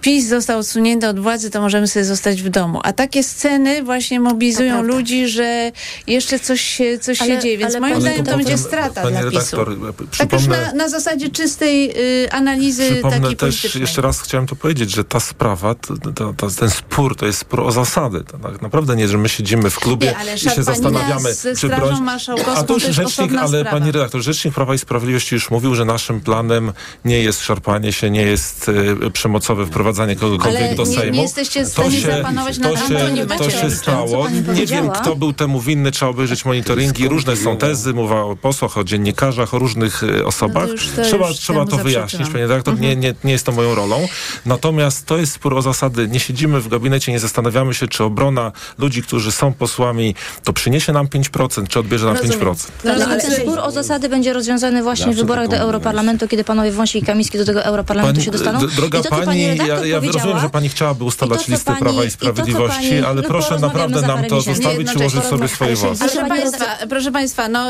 [0.01, 2.79] PiS został odsunięty od władzy, to możemy sobie zostać w domu.
[2.83, 5.71] A takie sceny właśnie mobilizują ludzi, że
[6.07, 7.57] jeszcze coś się, coś Ale- się dzieje.
[7.57, 10.17] Więc moim zdaniem to będzie strata Pani dla redaktor, PiSu.
[10.17, 11.91] Tak już na, na zasadzie czystej
[12.25, 13.81] y, analizy Przypomnę takiej też, politycznej.
[13.81, 17.39] jeszcze raz chciałem to powiedzieć, że ta sprawa, to, to, to, ten spór, to jest
[17.39, 18.23] spór o zasady.
[18.23, 21.55] To tak naprawdę nie, że my siedzimy w klubie Nie, ale i się zastanawiamy, ze
[21.55, 22.19] czy Strażą broń...
[22.55, 23.69] A to już rzecznik, ale sprawa.
[23.69, 26.73] pani redaktor, rzecznik Prawa i Sprawiedliwości już mówił, że naszym planem
[27.05, 28.69] nie jest szarpanie się, nie jest
[29.05, 31.15] y, przemocowe wprowadzenie wprowadzanie kogokolwiek Ale do nie- Sejmu.
[31.15, 34.23] nie jesteście w stanie zapanować nad to się, to się stało.
[34.23, 37.07] Pani Nie wiem, kto był temu winny, trzeba obejrzeć monitoringi.
[37.07, 40.67] Różne są tezy, mowa o posłach, o dziennikarzach, o różnych e, osobach.
[40.67, 42.79] No to to trzeba trzeba to wyjaśnić, panie redaktor.
[42.79, 44.07] Nie, nie, nie jest to moją rolą.
[44.45, 46.07] Natomiast to jest spór o zasady.
[46.07, 50.93] Nie siedzimy w gabinecie, nie zastanawiamy się, czy obrona ludzi, którzy są posłami, to przyniesie
[50.93, 52.39] nam 5%, czy odbierze nam Rozumiem.
[52.39, 52.67] 5%.
[52.83, 56.27] No, ale ale- ten spór o zasady będzie rozwiązany właśnie w wyborach to do Europarlamentu,
[56.27, 58.59] kiedy panowie Wąsik i Kamiński do tego Europarlamentu się dostaną.
[58.67, 61.65] droga I to, co pani, redaktor ja, ja rozumiem, że pani chciałaby ustalać to, listy
[61.65, 64.53] pani- Prawa i i to, Sprawiedliwości, pani- ale no, proszę naprawdę nam to miesięcy.
[64.53, 66.07] zostawić i Jednocześnie ułożyć sobie swoje własne.
[66.09, 67.69] Proszę Państwa, proszę Państwa, no...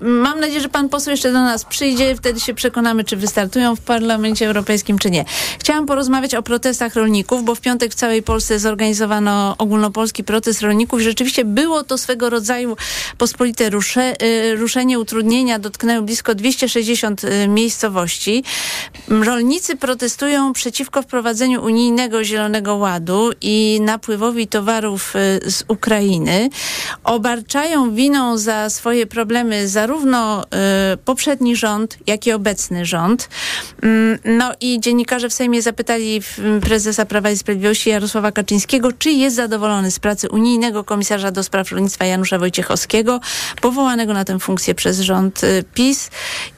[0.00, 3.80] Mam nadzieję, że pan poseł jeszcze do nas przyjdzie, wtedy się przekonamy, czy wystartują w
[3.80, 5.24] Parlamencie Europejskim, czy nie.
[5.58, 11.00] Chciałam porozmawiać o protestach rolników, bo w piątek w całej Polsce zorganizowano ogólnopolski protest rolników.
[11.00, 12.76] Rzeczywiście było to swego rodzaju
[13.18, 18.44] pospolite rusze, y, ruszenie, utrudnienia dotknęły blisko 260 y, miejscowości.
[19.08, 26.48] Rolnicy protestują przeciwko wprowadzeniu unijnego Zielonego Ładu i napływowi towarów y, z Ukrainy.
[27.04, 33.28] Obarczają winą za swoje problemy zarówno y, poprzedni rząd, jak i obecny rząd.
[33.82, 39.10] Mm, No i dziennikarze w Sejmie zapytali w- prezesa Prawa i Sprawiedliwości Jarosława Kaczyńskiego, czy
[39.10, 43.20] jest zadowolony z pracy unijnego komisarza do spraw rolnictwa Janusza Wojciechowskiego,
[43.60, 46.10] powołanego na tę funkcję przez rząd y, PiS.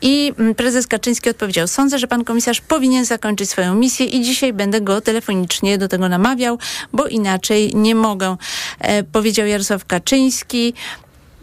[0.02, 4.52] I mm, prezes Kaczyński odpowiedział, sądzę, że pan komisarz powinien zakończyć swoją misję i dzisiaj
[4.52, 6.58] będę go telefonicznie do tego namawiał,
[6.92, 8.36] bo inaczej nie mogę,
[8.80, 10.74] e, powiedział Jarosław Kaczyński.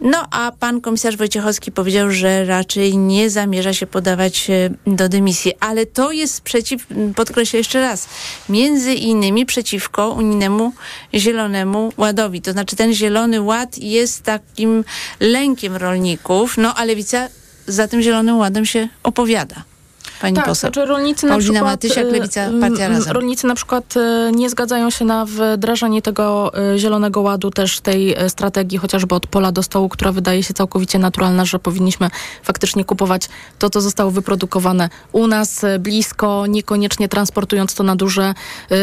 [0.00, 5.52] No a pan komisarz Wojciechowski powiedział, że raczej nie zamierza się podawać e, do dymisji,
[5.60, 8.08] ale to jest sprzeciw, m, podkreślę jeszcze raz,
[8.48, 10.72] między innymi przeciwko unijnemu
[11.14, 12.42] Zielonemu Ładowi.
[12.42, 14.84] To znaczy ten Zielony Ład jest takim
[15.20, 17.28] lękiem rolników, no a Lewica
[17.66, 19.75] za tym Zielonym Ładem się opowiada.
[20.20, 20.70] Pani tak, poseł.
[20.72, 23.12] znaczy rolnicy Paulina na przykład, Matysiak, y, Lewica, Partia Razem.
[23.12, 28.16] Rolnicy na przykład y, nie zgadzają się na wdrażanie tego y, Zielonego Ładu, też tej
[28.28, 32.10] strategii chociażby od pola do stołu, która wydaje się całkowicie naturalna, że powinniśmy
[32.42, 38.34] faktycznie kupować to, co zostało wyprodukowane u nas blisko, niekoniecznie transportując to na duże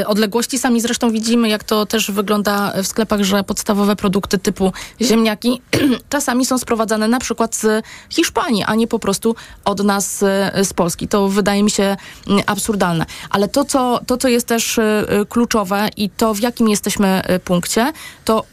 [0.06, 0.60] odległości.
[0.60, 5.62] Sami zresztą widzimy, jak to też wygląda w sklepach, że podstawowe produkty typu ziemniaki
[6.10, 10.18] czasami są sprowadzane na przykład z Hiszpanii, a nie po prostu od nas
[10.64, 11.08] z Polski.
[11.08, 13.06] To wydaje mi się mm, absurdalne.
[13.30, 14.82] Ale to, co, to, co jest też y,
[15.22, 17.94] y, kluczowe i to, w jakim jesteśmy y, punkcie,
[18.26, 18.44] to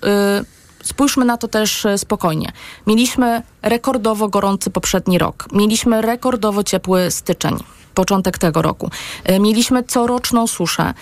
[0.83, 2.53] spójrzmy na to też spokojnie.
[2.87, 5.49] Mieliśmy rekordowo gorący poprzedni rok.
[5.53, 7.57] Mieliśmy rekordowo ciepły styczeń.
[7.95, 8.91] Początek tego roku.
[9.41, 10.95] Mieliśmy coroczną suszę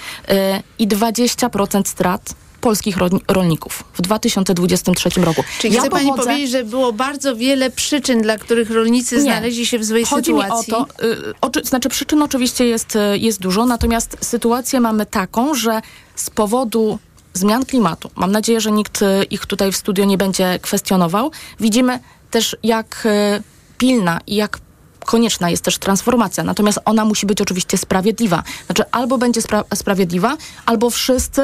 [0.78, 5.44] i 20% strat polskich ro- rolników w 2023 roku.
[5.60, 9.22] Czyli Ja chce pani pochodzę- powiedzieć, że było bardzo wiele przyczyn, dla których rolnicy Nie.
[9.22, 10.72] znaleźli się w złej Chodzi mi sytuacji?
[10.74, 15.54] o to, y, oczy, znaczy przyczyn oczywiście jest, y, jest dużo, natomiast sytuację mamy taką,
[15.54, 15.80] że
[16.14, 16.98] z powodu
[17.34, 21.98] zmian klimatu, mam nadzieję, że nikt y, ich tutaj w studio nie będzie kwestionował, widzimy
[22.30, 23.06] też jak
[23.38, 23.42] y,
[23.78, 24.58] pilna i jak
[25.06, 28.42] konieczna jest też transformacja, natomiast ona musi być oczywiście sprawiedliwa.
[28.66, 31.42] Znaczy albo będzie spra- sprawiedliwa, albo wszyscy,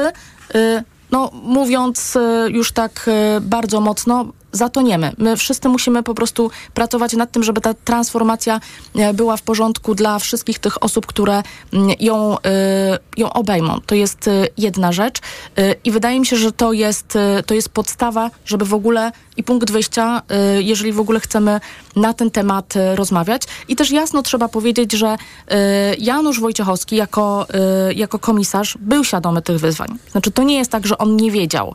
[0.55, 2.19] y, no mówiąc y,
[2.51, 5.11] już tak y, bardzo mocno, zatoniemy.
[5.17, 8.59] My wszyscy musimy po prostu pracować nad tym, żeby ta transformacja
[8.95, 13.79] e, była w porządku dla wszystkich tych osób, które mm, ją, e, ją obejmą.
[13.85, 15.21] To jest e, jedna rzecz
[15.57, 19.11] E, i wydaje mi się, że to jest, e, to jest podstawa, żeby w ogóle
[19.37, 21.59] i punkt wyjścia, e, jeżeli w ogóle chcemy
[21.95, 23.41] na ten temat e, rozmawiać.
[23.67, 25.07] I też jasno trzeba powiedzieć, że
[25.47, 27.47] e, Janusz Wojciechowski jako,
[27.95, 29.87] jako komisarz był świadomy tych wyzwań.
[30.11, 31.73] Znaczy to nie jest tak, że on nie wiedział,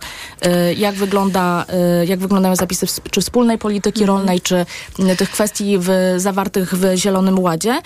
[0.76, 1.66] jak, wygląda,
[2.06, 4.66] jak wyglądają zapisy czy wspólnej polityki rolnej, czy
[5.18, 7.78] tych kwestii w, zawartych w Zielonym Ładzie.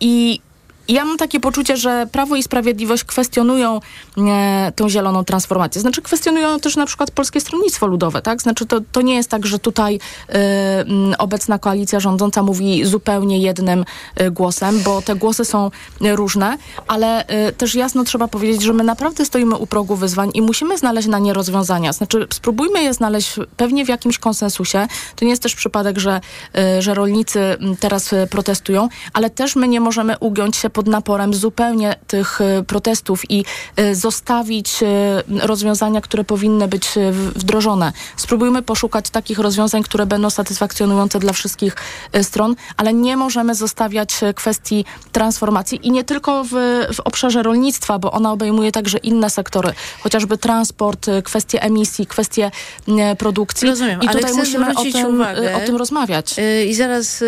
[0.00, 0.40] I
[0.88, 3.80] ja mam takie poczucie, że Prawo i Sprawiedliwość kwestionują
[4.18, 5.80] e, tą zieloną transformację.
[5.80, 8.42] Znaczy kwestionują też na przykład Polskie Stronnictwo Ludowe, tak?
[8.42, 10.84] Znaczy to, to nie jest tak, że tutaj e,
[11.18, 17.52] obecna koalicja rządząca mówi zupełnie jednym e, głosem, bo te głosy są różne, ale e,
[17.52, 21.18] też jasno trzeba powiedzieć, że my naprawdę stoimy u progu wyzwań i musimy znaleźć na
[21.18, 21.92] nie rozwiązania.
[21.92, 24.86] Znaczy spróbujmy je znaleźć pewnie w jakimś konsensusie.
[25.16, 26.20] To nie jest też przypadek, że,
[26.56, 31.34] e, że rolnicy teraz e, protestują, ale też my nie możemy ugiąć się pod naporem
[31.34, 33.44] zupełnie tych e, protestów i
[33.76, 36.88] e, zostawić e, rozwiązania, które powinny być
[37.34, 37.92] wdrożone.
[38.16, 41.76] Spróbujmy poszukać takich rozwiązań, które będą satysfakcjonujące dla wszystkich
[42.22, 46.50] stron, ale nie możemy zostawiać kwestii transformacji i nie tylko w,
[46.94, 52.50] w obszarze rolnictwa, bo ona obejmuje także inne sektory, chociażby transport, kwestie emisji, kwestie
[53.18, 53.68] produkcji.
[53.68, 56.34] Rozumiem, I ale tutaj musimy o tym, uwagę- o tym rozmawiać.
[56.66, 57.24] I zaraz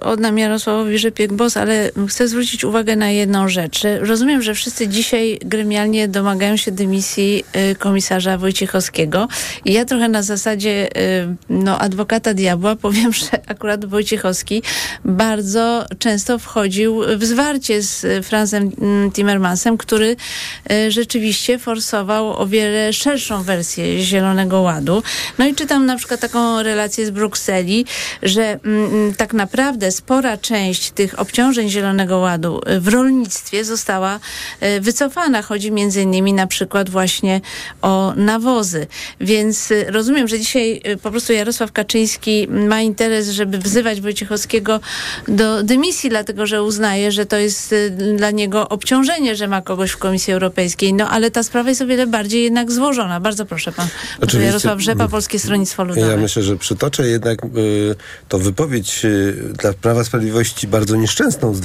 [0.00, 3.82] oddam Jarosławowi Rzepiek-Bos, ale chcę zwrócić uwagę, uwagę na jedną rzecz.
[4.00, 9.28] Rozumiem, że wszyscy dzisiaj gremialnie domagają się dymisji y, komisarza Wojciechowskiego
[9.64, 14.62] i ja trochę na zasadzie y, no, adwokata diabła powiem, że akurat Wojciechowski
[15.04, 20.16] bardzo często wchodził w zwarcie z Franzem mm, Timmermansem, który
[20.72, 25.02] y, rzeczywiście forsował o wiele szerszą wersję Zielonego Ładu.
[25.38, 27.86] No i czytam na przykład taką relację z Brukseli,
[28.22, 34.20] że mm, tak naprawdę spora część tych obciążeń Zielonego Ładu y, w rolnictwie została
[34.62, 35.42] y, wycofana.
[35.42, 37.40] Chodzi między innymi na przykład właśnie
[37.82, 38.86] o nawozy.
[39.20, 44.80] Więc y, rozumiem, że dzisiaj y, po prostu Jarosław Kaczyński ma interes, żeby wzywać Wojciechowskiego
[45.28, 47.74] do dymisji, dlatego że uznaje, że to jest
[48.16, 50.94] dla niego obciążenie, że ma kogoś w Komisji Europejskiej.
[50.94, 53.20] No ale ta sprawa jest o wiele bardziej jednak złożona.
[53.20, 53.88] Bardzo proszę pan.
[54.40, 56.10] Jarosław Rzepa, Polskie Stronnictwo Ludowe.
[56.10, 57.94] Ja myślę, że przytoczę jednak y,
[58.28, 61.60] to wypowiedź y, dla Prawa Sprawiedliwości bardzo nieszczęsną z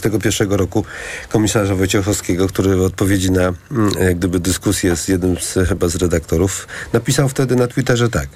[0.00, 0.84] 2021 roku
[1.28, 5.96] komisarza Wojciechowskiego, który w odpowiedzi na mm, jak gdyby dyskusję z jednym z chyba z
[5.96, 8.28] redaktorów napisał wtedy na Twitterze tak.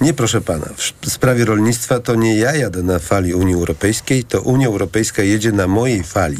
[0.00, 0.66] Nie proszę pana,
[1.02, 5.52] w sprawie rolnictwa to nie ja jadę na fali Unii Europejskiej, to Unia Europejska jedzie
[5.52, 6.38] na mojej fali.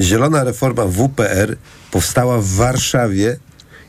[0.00, 1.56] Zielona reforma WPR
[1.90, 3.36] powstała w Warszawie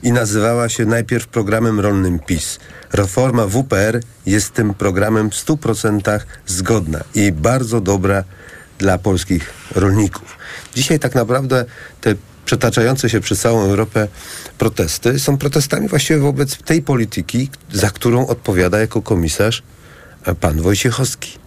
[0.04, 2.60] i nazywała się najpierw programem rolnym PiS.
[2.92, 8.24] Reforma WPR jest tym programem w 100% zgodna i bardzo dobra
[8.80, 10.38] dla polskich rolników.
[10.76, 11.66] Dzisiaj tak naprawdę
[12.02, 14.08] te przetaczające się przez całą Europę
[14.58, 19.64] protesty są protestami właściwie wobec tej polityki, za którą odpowiada jako komisarz
[20.40, 21.38] pan Wojciechowski.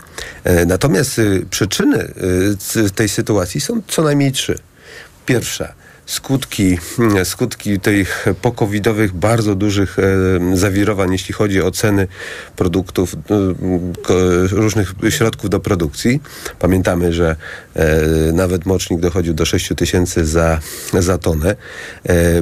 [0.45, 2.13] E, Natomiast y, przyczyny
[2.95, 4.59] tej sytuacji są co najmniej trzy.
[5.27, 5.73] Pierwsza,
[6.07, 12.09] skutki, mm, skutki tych pokowidowych bardzo dużych e, zawirowań, jeśli chodzi o ceny
[12.57, 13.19] produktów, e,
[14.51, 16.21] różnych środków do produkcji.
[16.59, 17.37] Pamiętamy, że
[17.75, 17.87] e,
[18.33, 20.61] nawet mocznik dochodził do 6 tysięcy za,
[20.93, 21.57] za tonę.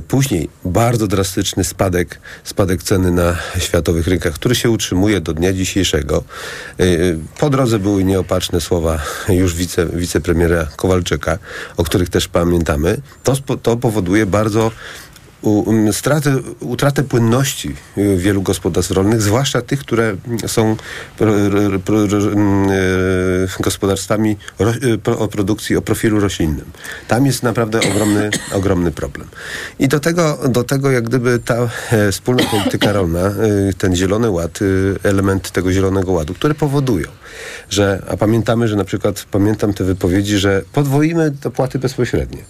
[0.09, 6.25] Później bardzo drastyczny spadek, spadek ceny na światowych rynkach, który się utrzymuje do dnia dzisiejszego.
[7.39, 8.99] Po drodze były nieopatrzne słowa
[9.29, 11.39] już wice, wicepremiera Kowalczyka,
[11.77, 13.01] o których też pamiętamy.
[13.23, 14.71] To, spo, to powoduje bardzo
[15.45, 20.77] um, stratę, utratę płynności y, wielu gospodarstw rolnych, zwłaszcza tych, które są
[21.19, 21.33] pro,
[21.85, 24.37] pro, mm, y, gospodarstwami
[25.07, 26.65] y, o produkcji, o profilu roślinnym.
[27.09, 29.29] Tam jest naprawdę ogromny, ogromny problem.
[29.79, 33.33] I do tego, do tego jak gdyby ta e, wspólna polityka rolna,
[33.79, 34.59] ten zielony ład,
[35.03, 37.09] element tego zielonego ładu, które powodują,
[37.71, 42.43] że, a pamiętamy, że na przykład, pamiętam te wypowiedzi, że podwoimy dopłaty bezpośrednie.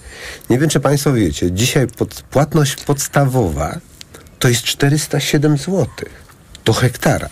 [0.50, 3.78] Nie wiem, czy Państwo wiecie, dzisiaj pod, płatność podstawowa
[4.38, 5.86] to jest 407 zł
[6.64, 7.28] do hektara.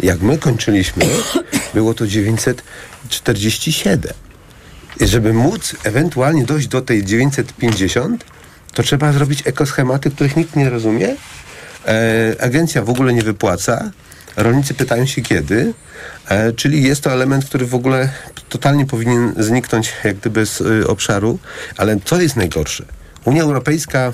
[0.00, 1.04] Jak my kończyliśmy,
[1.74, 4.12] było to 947.
[5.00, 8.24] I żeby móc ewentualnie dojść do tej 950,
[8.74, 11.16] to trzeba zrobić ekoschematy, których nikt nie rozumie.
[11.86, 13.90] E, agencja w ogóle nie wypłaca.
[14.36, 15.74] Rolnicy pytają się kiedy,
[16.28, 18.08] e, czyli jest to element, który w ogóle
[18.48, 21.38] totalnie powinien zniknąć jak gdyby z y, obszaru,
[21.76, 22.84] ale co jest najgorsze?
[23.24, 24.12] Unia Europejska, e,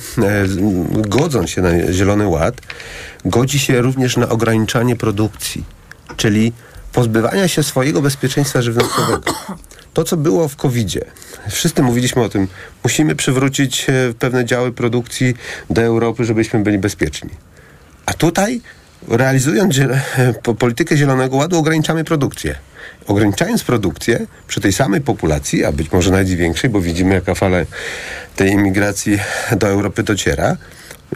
[0.90, 2.61] godząc się na Zielony Ład,
[3.24, 5.64] godzi się również na ograniczanie produkcji,
[6.16, 6.52] czyli
[6.92, 9.35] pozbywania się swojego bezpieczeństwa żywnościowego.
[9.94, 11.04] To, co było w COVID-zie,
[11.50, 12.48] wszyscy mówiliśmy o tym,
[12.85, 15.35] musimy przywrócić e, pewne działy produkcji
[15.70, 17.31] do Europy, żebyśmy byli bezpieczni.
[18.07, 18.61] A tutaj,
[19.08, 19.76] realizując
[20.58, 22.54] politykę Zielonego Ładu, ograniczamy produkcję.
[23.06, 27.58] Ograniczając produkcję przy tej samej populacji, a być może nawet większej, bo widzimy, jaka fala
[28.37, 29.18] tej imigracji
[29.56, 30.56] do Europy dociera,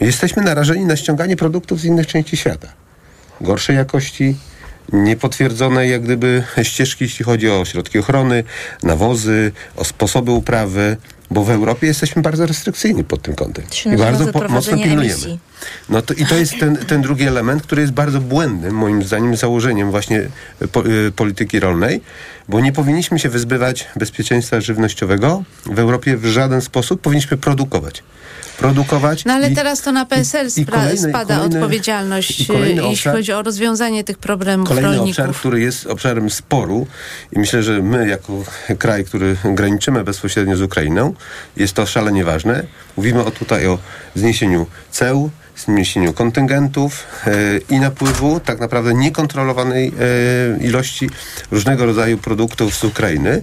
[0.00, 2.68] jesteśmy narażeni na ściąganie produktów z innych części świata.
[3.40, 4.36] Gorszej jakości,
[4.92, 8.44] niepotwierdzone jak gdyby ścieżki, jeśli chodzi o środki ochrony,
[8.82, 10.96] nawozy, o sposoby uprawy,
[11.32, 13.64] bo w Europie jesteśmy bardzo restrykcyjni pod tym kątem.
[13.94, 15.02] I bardzo po, mocno pilnujemy.
[15.02, 15.38] emisji.
[15.88, 19.36] No to, I to jest ten, ten drugi element, który jest bardzo błędnym, moim zdaniem,
[19.36, 20.28] założeniem właśnie
[20.72, 22.00] po, y, polityki rolnej,
[22.48, 27.00] bo nie powinniśmy się wyzbywać bezpieczeństwa żywnościowego w Europie w żaden sposób.
[27.00, 28.02] Powinniśmy produkować.
[28.58, 29.24] Produkować.
[29.24, 33.12] No ale i- teraz to na PSL i kolejny- spada kolejny- odpowiedzialność, e, jeśli obszar-
[33.12, 35.10] chodzi o rozwiązanie tych problemów Kolejny rolników.
[35.10, 36.86] obszar, który jest obszarem sporu
[37.32, 38.42] i myślę, że my jako
[38.78, 41.14] kraj, który graniczymy bezpośrednio z Ukrainą,
[41.56, 42.62] jest to szalenie ważne.
[42.96, 43.78] Mówimy o tutaj o
[44.14, 47.30] zniesieniu ceł, zniesieniu kontyngentów e,
[47.70, 49.92] i napływu tak naprawdę niekontrolowanej
[50.60, 51.10] e, ilości
[51.50, 53.42] różnego rodzaju produktów z Ukrainy.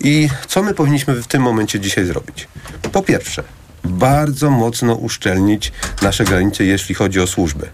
[0.00, 2.48] I co my powinniśmy w tym momencie dzisiaj zrobić?
[2.92, 3.42] Po pierwsze,
[3.84, 7.66] bardzo mocno uszczelnić nasze granice, jeśli chodzi o służbę.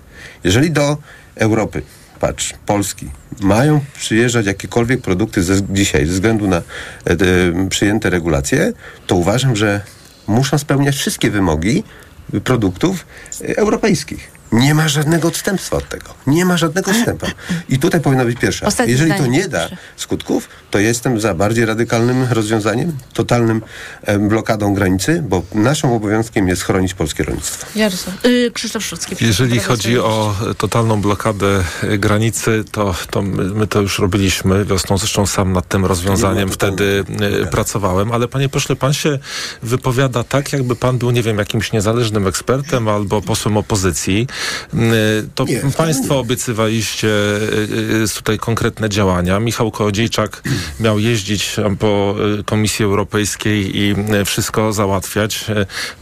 [0.44, 0.96] Jeżeli do
[1.36, 1.82] Europy
[2.20, 6.62] patrz, Polski, mają przyjeżdżać jakiekolwiek produkty ze, dzisiaj ze względu na e,
[7.70, 8.72] przyjęte regulacje,
[9.06, 9.80] to uważam, że
[10.26, 11.84] muszą spełniać wszystkie wymogi
[12.44, 13.06] produktów
[13.40, 14.35] e, europejskich.
[14.52, 16.14] Nie ma żadnego odstępstwa od tego.
[16.26, 17.32] Nie ma żadnego odstępstwa.
[17.68, 18.66] I tutaj powinna być pierwsza.
[18.66, 19.76] Ostatnie Jeżeli to nie da proszę.
[19.96, 23.62] skutków, to jestem za bardziej radykalnym rozwiązaniem, totalnym
[24.18, 27.66] blokadą granicy, bo naszym obowiązkiem jest chronić polskie rolnictwo.
[27.76, 29.16] Jarosław, y, Krzysztof Szucki.
[29.20, 34.98] Jeżeli chodzi o totalną blokadę e, granicy, to, to my, my to już robiliśmy wiosną.
[34.98, 37.04] Zresztą sam nad tym rozwiązaniem wtedy
[37.42, 38.12] e, pracowałem.
[38.12, 39.18] Ale panie pośle, pan się
[39.62, 44.26] wypowiada tak, jakby pan był, nie wiem, jakimś niezależnym ekspertem albo posłem opozycji.
[45.34, 46.20] To Nie, państwo nie.
[46.20, 49.40] obiecywaliście e, e, tutaj konkretne działania.
[49.40, 50.42] Michał Kołodziejczak
[50.80, 53.94] miał jeździć po Komisji Europejskiej i
[54.24, 55.44] wszystko załatwiać.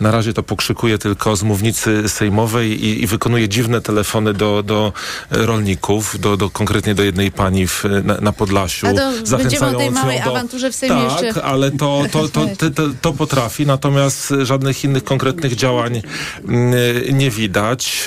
[0.01, 4.92] Na razie to pokrzykuje tylko z mównicy sejmowej i, i wykonuje dziwne telefony do, do
[5.31, 8.87] rolników, do, do konkretnie do jednej pani w, na, na Podlasiu.
[8.87, 12.29] A to będziemy o tej małej do- awanturze w Sejmie tak, jeszcze- ale to, to,
[12.29, 16.03] to, to, to, to potrafi, natomiast żadnych innych konkretnych działań
[17.12, 18.07] nie widać.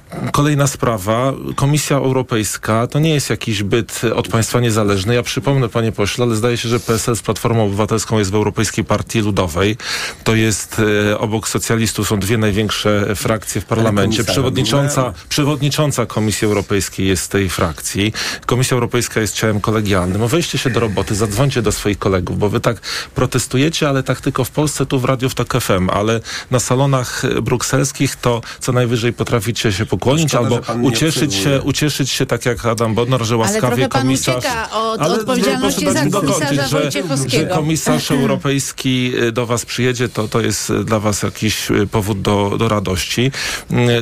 [0.31, 1.33] Kolejna sprawa.
[1.55, 5.15] Komisja Europejska to nie jest jakiś byt od państwa niezależny.
[5.15, 8.83] Ja przypomnę, panie pośle, ale zdaje się, że PSL z Platformą Obywatelską jest w Europejskiej
[8.83, 9.77] Partii Ludowej.
[10.23, 14.23] To jest e, obok socjalistów są dwie największe frakcje w parlamencie.
[14.23, 18.13] Przewodnicząca, przewodnicząca Komisji Europejskiej jest tej frakcji.
[18.45, 20.21] Komisja Europejska jest ciałem kolegialnym.
[20.21, 22.81] O weźcie się do roboty, zadzwońcie do swoich kolegów, bo wy tak
[23.15, 26.19] protestujecie, ale tak tylko w Polsce, tu w Radiu w TOK FM, ale
[26.51, 32.25] na salonach brukselskich to co najwyżej potraficie się pokłonić Szkoda, albo ucieszyć się, ucieszyć się
[32.25, 34.45] tak jak Adam Bodnar, że łaskawie komisarz...
[34.73, 37.49] od Ale odpowiedzialności za komisarza że, Wojciechowskiego.
[37.49, 41.87] że komisarz europejski y, do was przyjedzie, to, to jest y, dla was jakiś y,
[41.87, 43.31] powód do, do radości.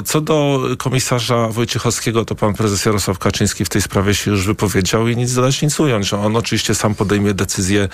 [0.05, 5.07] Co do komisarza Wojciechowskiego, to pan prezes Jarosław Kaczyński w tej sprawie się już wypowiedział
[5.07, 6.13] i nic dodać, nic ująć.
[6.13, 7.89] On oczywiście sam podejmie decyzję,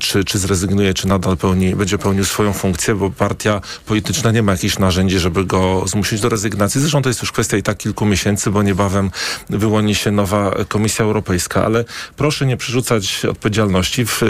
[0.00, 4.52] czy, czy zrezygnuje, czy nadal pełni, będzie pełnił swoją funkcję, bo partia polityczna nie ma
[4.52, 6.80] jakichś narzędzi, żeby go zmusić do rezygnacji.
[6.80, 9.10] Zresztą to jest już kwestia i tak kilku miesięcy, bo niebawem
[9.50, 11.84] wyłoni się nowa Komisja Europejska, ale
[12.16, 14.22] proszę nie przerzucać odpowiedzialności w,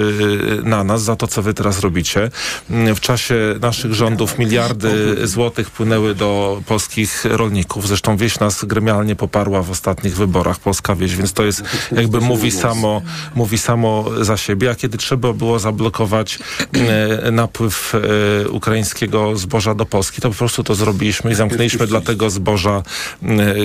[0.64, 2.30] na nas za to, co wy teraz robicie.
[2.94, 7.88] W czasie naszych rządów miliardy złotych płynęły do polskich rolników.
[7.88, 11.62] Zresztą wieś nas gremialnie poparła w ostatnich wyborach, polska wieś, więc to jest
[11.92, 13.02] jakby mówi samo,
[13.34, 14.70] mówi samo za siebie.
[14.70, 16.38] A kiedy trzeba było zablokować
[17.24, 22.00] e, napływ e, ukraińskiego zboża do Polski, to po prostu to zrobiliśmy i zamknęliśmy dla
[22.00, 22.82] tego zboża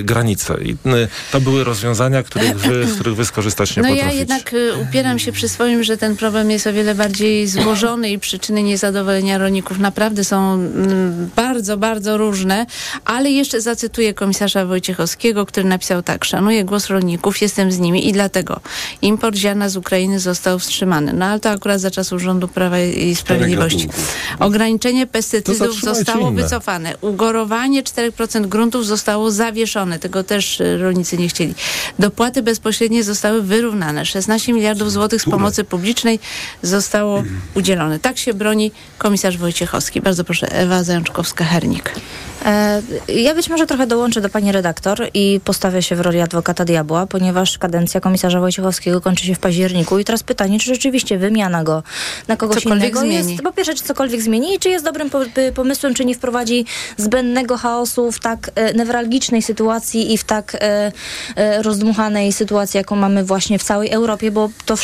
[0.04, 0.56] granice.
[0.64, 4.20] I e, to były rozwiązania, których wy, z których wy skorzystać nie No ja potraficie.
[4.20, 8.20] jednak y, upieram się przy swoim, że ten problem jest o wiele bardziej złożony i
[8.20, 12.66] przyczyny niezadowolenia rolników naprawdę są mm, bardzo, bardzo różne,
[13.06, 18.14] ale jeszcze zacytuję komisarza Wojciechowskiego, który napisał tak, szanuję głos rolników, jestem z nimi i
[18.14, 18.60] dlatego
[19.02, 21.14] import ziarna z Ukrainy został wstrzymany.
[21.14, 23.90] No ale to akurat za czasów rządu Prawa i Sprawiedliwości.
[24.40, 26.44] Ograniczenie pestycydów zostało inne.
[26.44, 26.96] wycofane.
[27.02, 30.00] Ugorowanie 4% gruntów zostało zawieszone.
[30.00, 31.56] Tego też y, rolnicy nie chcieli.
[32.00, 34.06] Dopłaty bezpośrednie zostały wyrównane.
[34.06, 36.20] 16 miliardów złotych z pomocy publicznej
[36.62, 37.24] zostało
[37.56, 38.00] udzielone.
[38.00, 40.02] Tak się broni komisarz Wojciechowski.
[40.02, 41.90] Bardzo proszę, Ewa Zajączkowska-Hernik.
[42.48, 46.66] E, Ja być może trochę dołączę do pani redaktor i postawię się w roli adwokata
[46.66, 50.00] diabła, ponieważ kadencja komisarza Wojciechowskiego kończy się w październiku.
[50.00, 51.84] I teraz pytanie, czy rzeczywiście wymiana go
[52.28, 53.30] na kogoś Cokolwiek innego zmieni.
[53.32, 54.54] jest, po pierwsze, czy cokolwiek zmieni?
[54.56, 56.66] I czy jest dobrym by- pomysłem, czy nie wprowadzi
[56.98, 60.92] zbędnego chaosu w tak e, newralgicznej sytuacji i w tak e,
[61.62, 64.76] rozdmuchanej sytuacji, jaką mamy właśnie w całej Europie, bo to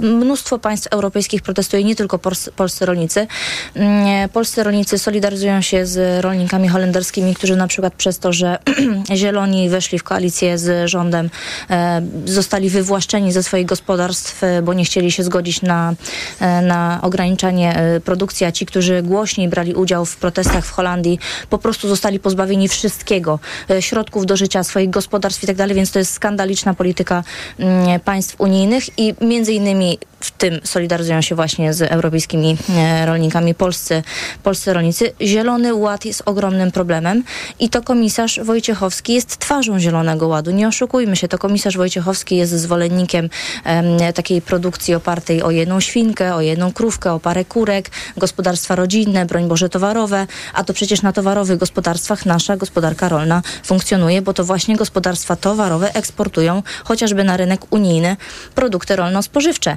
[0.00, 3.26] mnóstwo państw europejskich protestuje, nie tylko pols- polscy rolnicy.
[3.74, 8.58] Mm, Polscy rolnicy solidaryzują się z rolnikami holenderskimi, którzy na przykład przez to, że
[9.14, 11.30] zieloni weszli w koalicję z rządem,
[11.70, 15.94] e, zostali wywłaszczeni ze swoich gospodarstw, e, bo nie chcieli się zgodzić na,
[16.40, 21.18] e, na ograniczanie produkcji, a ci, którzy głośniej brali udział w protestach w Holandii,
[21.50, 23.38] po prostu zostali pozbawieni wszystkiego,
[23.80, 27.24] środków do życia, swoich gospodarstw i tak więc to jest skandaliczna polityka
[27.58, 33.54] mm, państw unijnych i między innymi w tym solidaryzują się właśnie z europejskimi e, rolnikami
[33.54, 34.02] polscy,
[34.42, 35.12] polscy rolnicy.
[35.20, 37.24] Zielony Ład jest ogromnym problemem
[37.58, 40.50] i to komisarz Wojciechowski jest twarzą Zielonego Ładu.
[40.50, 43.28] Nie oszukujmy się, to komisarz Wojciechowski jest zwolennikiem
[43.64, 49.26] em, takiej produkcji opartej o jedną świnkę, o jedną krówkę, o parę kurek, gospodarstwa rodzinne,
[49.26, 54.44] broń Boże towarowe, a to przecież na towarowych gospodarstwach nasza gospodarka rolna funkcjonuje, bo to
[54.44, 58.16] właśnie gospodarstwa towarowe eksportują chociażby na rynek unijny
[58.54, 59.76] produkty rolno-spożywcze.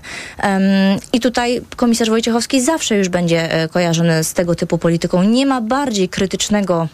[1.14, 5.24] I tutaj komisarz Wojciechowski zawsze już będzie e, kojarzony z tego typu polityką.
[5.24, 6.88] Nie ma bardziej krytycznego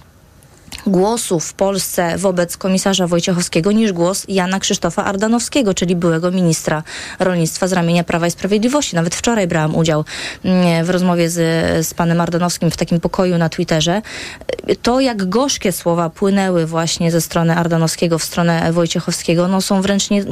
[0.88, 6.84] głosów w Polsce wobec komisarza Wojciechowskiego niż głos Jana Krzysztofa Ardanowskiego, czyli byłego ministra
[7.20, 8.96] rolnictwa z ramienia Prawa i Sprawiedliwości.
[8.96, 10.06] Nawet wczoraj brałam udział
[10.44, 11.38] mm, w rozmowie z,
[11.88, 14.02] z panem Ardanowskim w takim pokoju na Twitterze.
[14.82, 20.10] To, jak gorzkie słowa płynęły właśnie ze strony Ardanowskiego w stronę Wojciechowskiego, no są wręcz
[20.10, 20.24] nie,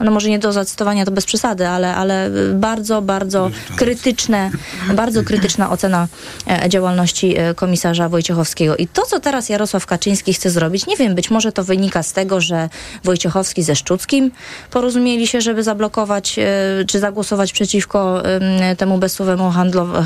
[0.00, 4.50] no może nie do zacytowania, to bez przesady, ale, ale bardzo, bardzo krytyczne,
[4.94, 6.08] bardzo krytyczna ocena
[6.50, 8.76] e, działalności e, komisarza Wojciechowskiego.
[8.76, 12.12] I to, co teraz Jarosław Kaczyński chce zrobić, nie wiem, być może to wynika z
[12.12, 12.68] tego, że
[13.04, 14.30] Wojciechowski ze Szczuckim
[14.70, 16.44] porozumieli się, żeby zablokować, e,
[16.86, 19.00] czy zagłosować przeciwko em, temu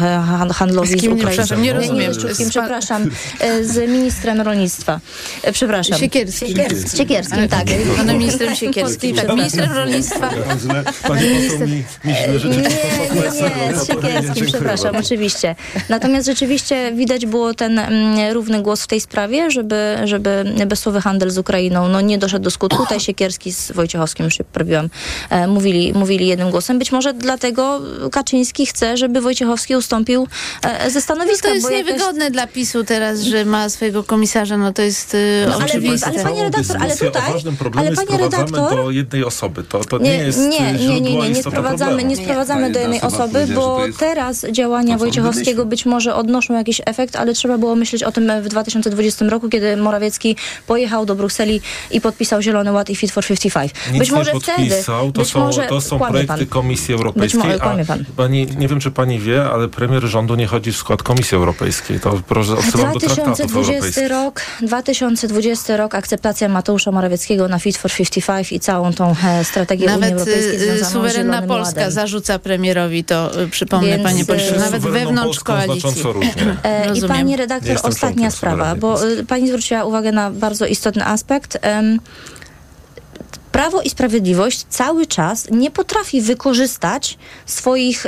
[0.02, 1.10] e, handlowi Z kim?
[1.10, 1.30] Nie, Ukrainą.
[1.30, 2.14] przepraszam, nie rozumiem.
[2.14, 3.10] ze Szczuckim, Z przepraszam,
[3.40, 5.00] e, z ministrem rolnictwa.
[5.42, 5.98] E, Przepraszam.
[5.98, 6.54] Siekierski.
[6.74, 7.66] Z Siekierskim, tak.
[7.96, 10.30] Panem ministrem Siekierskim, tak, ministrem rolnictwa.
[10.62, 10.84] Źle.
[11.08, 11.20] Pani
[11.50, 12.56] poseł mi, mi źle życzy.
[12.56, 15.54] Nie, nie, nie, z Siekierskim, przepraszam, oczywiście.
[15.88, 19.17] Natomiast rzeczywiście widać było ten mm, równy głos w tej sprawie,
[19.48, 22.78] żeby, żeby bezsłowy handel z Ukrainą no, nie doszedł do skutku.
[22.82, 24.88] Tutaj Siekierski z Wojciechowskim, już się poprawiłam,
[25.30, 26.78] e, mówili, mówili jednym głosem.
[26.78, 27.80] Być może dlatego
[28.12, 30.26] Kaczyński chce, żeby Wojciechowski ustąpił
[30.62, 31.48] e, ze No stanowiska.
[31.48, 35.54] to jest niewygodne dla PiSu teraz, że ma swojego komisarza, no to jest y, No,
[35.54, 36.06] ale- oczywiste.
[36.06, 39.64] ale panie redaktor, ale tutaj- o ważnym problemie ale panie sprowadzamy redaktor- do jednej osoby.
[39.64, 42.08] To, to nie, Nie, jest nie, nie, nie, nie, nie, nie sprowadzamy, problemu.
[42.10, 47.34] nie sprowadzamy do jednej osoby, bo teraz działania Wojciechowskiego być może odnoszą jakiś efekt, ale
[47.34, 50.36] trzeba było myśleć o tym w 2020 roku, kiedy Morawiecki
[50.66, 53.72] pojechał do Brukseli i podpisał Zielony Ład i Fit for 55.
[53.90, 56.46] Nic być może nie wtedy, podpisał, to być są, może, to są projekty pan.
[56.46, 57.42] Komisji Europejskiej.
[57.42, 58.04] może a kłamie pan.
[58.16, 62.00] Pani, nie wiem, czy pani wie, ale premier rządu nie chodzi w skład Komisji Europejskiej.
[62.00, 64.08] To proszę odsyłam do traktatów 2020 europejskich.
[64.08, 69.86] rok, 2020 rok, akceptacja Mateusza Morawieckiego na Fit for 55 i całą tą e, strategię
[69.86, 71.92] Unii Nawet Europejskiej y, związaną z suwerenna Polska Ładem.
[71.92, 76.02] zarzuca premierowi to, y, przypomnę Więc, panie y, pośle, nawet wewnątrz Polską koalicji.
[76.64, 78.97] E, I pani redaktor, ostatnia sprawa, bo y,
[79.28, 81.58] pani zwróciła uwagę na bardzo istotny aspekt.
[83.52, 88.06] Prawo i Sprawiedliwość cały czas nie potrafi wykorzystać swoich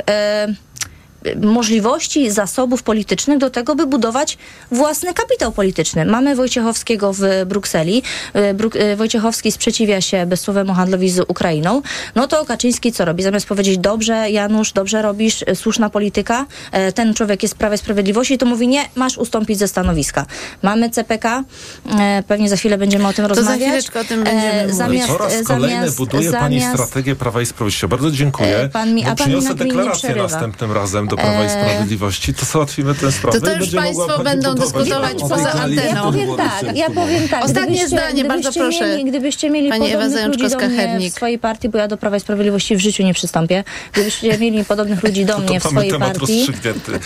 [1.41, 4.37] możliwości, zasobów politycznych do tego, by budować
[4.71, 6.05] własny kapitał polityczny.
[6.05, 8.03] Mamy Wojciechowskiego w Brukseli.
[8.33, 11.81] E, Bruk- e, Wojciechowski sprzeciwia się bezsłowemu handlowi z Ukrainą.
[12.15, 13.23] No to Kaczyński co robi?
[13.23, 16.45] Zamiast powiedzieć, dobrze Janusz, dobrze robisz, e, słuszna polityka,
[16.95, 20.25] ten człowiek jest w Prawie i Sprawiedliwości, to mówi, nie, masz ustąpić ze stanowiska.
[20.63, 21.43] Mamy CPK,
[22.27, 23.67] pewnie za chwilę będziemy o tym To za rozmawiać.
[23.67, 24.75] chwileczkę o tym będziemy mówić.
[24.75, 27.87] zamiast, Po raz kolejny zamiast- buduje pani zamiast- strategię Prawa i Sprawiedliwości.
[27.87, 28.69] Bardzo dziękuję.
[28.73, 32.33] Pan mi- a pan mi deklarację następnym razem do Prawa i E, Sprawiedliwości.
[32.33, 33.39] To załatwimy tę sprawę.
[33.39, 36.03] To to już państwo będą dyskutować poza Ja anteną.
[36.03, 37.43] powiem tak, ja powiem tak.
[37.45, 38.87] Ostatnie gdybyście- zdanie, bardzo gdybyście proszę.
[38.97, 41.09] Mieli, gdybyście mieli Pani Ewa podobnych ludzi do mnie Zajączkowska-Hernik.
[41.11, 44.65] w swojej partii, bo ja do Prawa i Sprawiedliwości w życiu nie przystąpię, gdybyście mieli
[44.65, 46.45] podobnych ludzi do To mnie w swojej partii,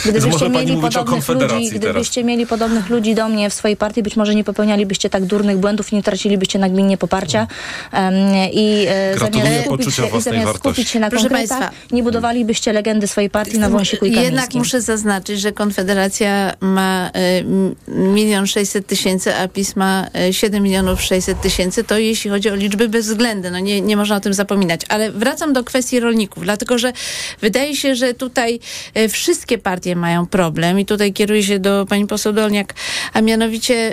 [0.05, 4.35] gdybyście mieli podobnych ludzi, gdybyście mieli podobnych ludzi do mnie w swojej partii, być może
[4.35, 7.47] nie popełnialibyście tak durnych błędów, nie tracilibyście nagminnie poparcia
[7.91, 8.13] em,
[8.53, 11.95] i e, zamiast, skupić się, i zamiast skupić się na Proszę konkretach, państwa.
[11.95, 17.45] nie budowalibyście legendy swojej partii na wąsiku Jednak muszę zaznaczyć, że Konfederacja ma y,
[17.87, 21.83] milion sześćset tysięcy, a PiS ma y, 7 milionów 600 tysięcy.
[21.83, 24.81] To jeśli chodzi o liczby bezwzględne, no nie, nie można o tym zapominać.
[24.89, 26.93] Ale wracam do kwestii rolników, dlatego że
[27.41, 28.59] wydaje się, że tutaj
[28.97, 32.73] y, wszystkie partie mają problem i tutaj kieruję się do pani poseł Dolniak,
[33.13, 33.91] a mianowicie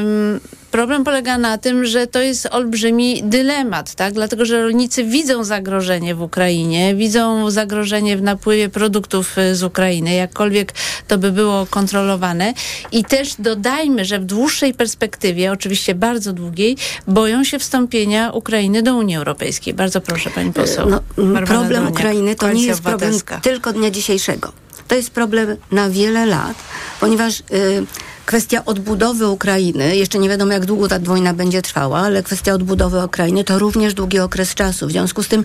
[0.00, 0.40] ym,
[0.76, 4.14] Problem polega na tym, że to jest olbrzymi dylemat, tak?
[4.14, 10.14] Dlatego, że rolnicy widzą zagrożenie w Ukrainie, widzą zagrożenie w napływie produktów y, z Ukrainy,
[10.14, 10.72] jakkolwiek
[11.08, 12.54] to by było kontrolowane.
[12.92, 16.76] I też dodajmy, że w dłuższej perspektywie, oczywiście bardzo długiej,
[17.08, 19.74] boją się wstąpienia Ukrainy do Unii Europejskiej.
[19.74, 20.88] Bardzo proszę, pani poseł.
[20.90, 21.00] No,
[21.46, 24.52] problem Ukrainy to nie jest problem tylko dnia dzisiejszego.
[24.88, 26.56] To jest problem na wiele lat,
[27.00, 27.86] ponieważ y,
[28.26, 33.04] kwestia odbudowy Ukrainy, jeszcze nie wiadomo jak długo ta wojna będzie trwała, ale kwestia odbudowy
[33.04, 34.86] Ukrainy to również długi okres czasu.
[34.86, 35.44] W związku z tym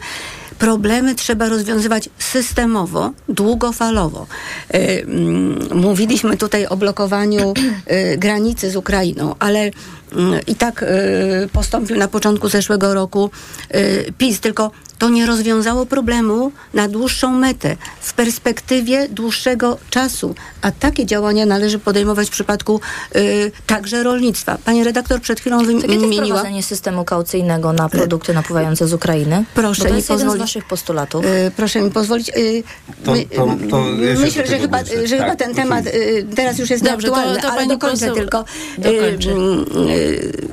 [0.59, 4.27] problemy trzeba rozwiązywać systemowo, długofalowo.
[4.75, 7.53] Y, mm, mówiliśmy tutaj o blokowaniu
[8.13, 9.71] y, granicy z Ukrainą, ale
[10.47, 10.87] i tak y,
[11.53, 13.29] postąpił na początku zeszłego roku
[13.75, 20.35] y, PiS, tylko to nie rozwiązało problemu na dłuższą metę, w perspektywie dłuższego czasu.
[20.61, 22.81] A takie działania należy podejmować w przypadku
[23.15, 24.57] y, także rolnictwa.
[24.65, 26.25] Pani redaktor przed chwilą wymieniła...
[26.25, 29.43] wprowadzenie systemu kaucyjnego na produkty napływające z Ukrainy?
[29.53, 31.25] Proszę to mi jest jeden z pozwolić- waszych postulatów.
[31.25, 32.29] Y, proszę mi pozwolić.
[32.29, 32.63] y,
[33.05, 33.83] To- to- to
[34.19, 37.41] myślę, że chyba, że chyba Tak, ten temat y, teraz już jest Dobrze, to- nieaktualny,
[37.41, 38.45] to ale pani dokończę poseł tylko.
[38.77, 39.29] dokończy.
[40.01, 40.47] Y,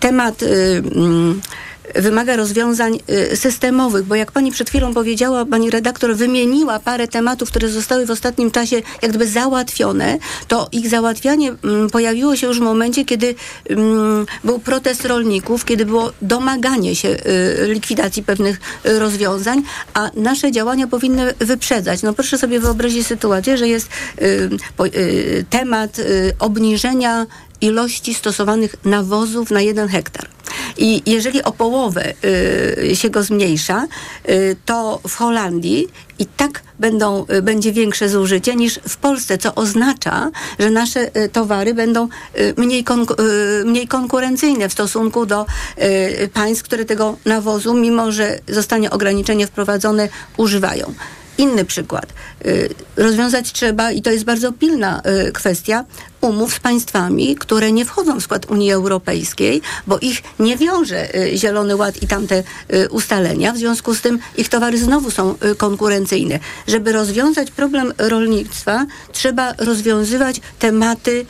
[0.00, 1.40] temat y, mm,
[1.94, 2.98] wymaga rozwiązań
[3.32, 8.06] y, systemowych, bo jak pani przed chwilą powiedziała, pani redaktor wymieniła parę tematów, które zostały
[8.06, 10.18] w ostatnim czasie jak gdyby załatwione,
[10.48, 13.34] to ich załatwianie mm, pojawiło się już w momencie, kiedy
[13.68, 17.16] mm, był protest rolników, kiedy było domaganie się
[17.66, 19.62] likwidacji pewnych rozwiązań,
[19.94, 22.02] a nasze działania powinny wyprzedzać.
[22.02, 23.88] No proszę sobie wyobrazić sytuację, że jest
[25.50, 26.00] temat
[26.38, 27.26] obniżenia
[27.64, 30.28] ilości stosowanych nawozów na jeden hektar.
[30.76, 32.14] I jeżeli o połowę
[32.90, 33.86] y, się go zmniejsza,
[34.28, 35.88] y, to w Holandii
[36.18, 41.28] i tak będą, y, będzie większe zużycie niż w Polsce, co oznacza, że nasze y,
[41.28, 42.08] towary będą
[42.38, 45.46] y, mniej, konku- y, mniej konkurencyjne w stosunku do
[46.34, 50.94] państw, które tego nawozu, mimo że zostanie ograniczenie wprowadzone, używają.
[51.38, 52.06] Inny przykład.
[52.46, 55.84] Y, Rozwiązać trzeba, i to jest bardzo pilna y, kwestia,
[56.20, 61.36] umów z państwami, które nie wchodzą w skład Unii Europejskiej, bo ich nie wiąże y,
[61.38, 62.42] Zielony Ład i tamte
[62.90, 63.52] ustalenia.
[63.52, 66.38] W związku z tym ich towary znowu są konkurencyjne.
[66.66, 71.26] Żeby rozwiązać problem rolnictwa, trzeba rozwiązywać tematy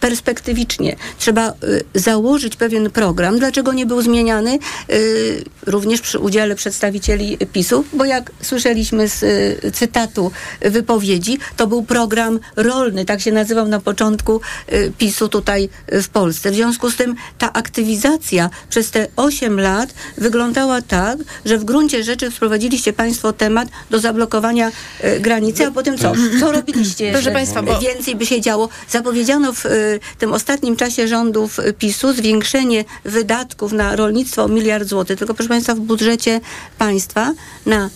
[0.00, 0.96] perspektywicznie.
[1.18, 3.38] Trzeba y, założyć pewien program.
[3.38, 4.58] Dlaczego nie był zmieniany?
[4.92, 10.30] Y, również przy udziale przedstawicieli PiSu, bo jak słyszeliśmy z y, cytatu
[10.60, 14.40] wypowiedzi, to był program rolny, tak się nazywał na początku
[14.98, 16.50] PiSu tutaj w Polsce.
[16.50, 22.04] W związku z tym ta aktywizacja przez te 8 lat wyglądała tak, że w gruncie
[22.04, 24.72] rzeczy wprowadziliście Państwo temat do zablokowania
[25.20, 26.12] granicy, a potem co?
[26.40, 27.12] Co robiliście?
[27.12, 28.68] Proszę państwa, bo- Więcej by się działo.
[28.90, 35.18] Zapowiedziano w y, tym ostatnim czasie rządów PiSu zwiększenie wydatków na rolnictwo o miliard złotych.
[35.18, 36.40] Tylko proszę Państwa, w budżecie
[36.78, 37.34] państwa
[37.66, 37.90] na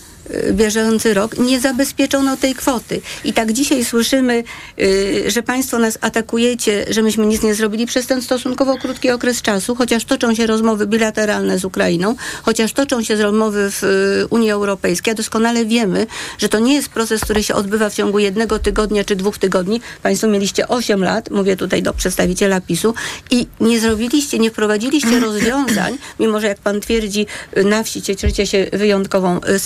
[0.51, 3.01] bieżący rok nie zabezpieczono tej kwoty.
[3.23, 4.43] I tak dzisiaj słyszymy,
[4.79, 9.41] y, że Państwo nas atakujecie, że myśmy nic nie zrobili przez ten stosunkowo krótki okres
[9.41, 14.51] czasu, chociaż toczą się rozmowy bilateralne z Ukrainą, chociaż toczą się rozmowy w y, Unii
[14.51, 16.07] Europejskiej, a doskonale wiemy,
[16.37, 19.81] że to nie jest proces, który się odbywa w ciągu jednego tygodnia czy dwóch tygodni.
[20.03, 22.93] Państwo mieliście 8 lat, mówię tutaj do przedstawiciela PiSu,
[23.31, 27.25] i nie zrobiliście, nie wprowadziliście rozwiązań, mimo że jak pan twierdzi,
[27.57, 29.59] y, na wsi cieszycie się wyjątkową y,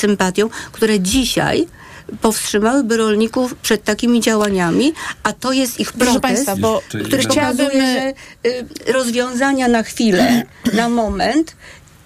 [0.71, 1.67] które dzisiaj
[2.21, 4.93] powstrzymałyby rolników przed takimi działaniami,
[5.23, 7.65] a to jest ich protest, państwa, bo który chciałabym...
[7.65, 8.49] pokazuje, że
[8.89, 10.43] y, rozwiązania na chwilę,
[10.73, 11.55] na moment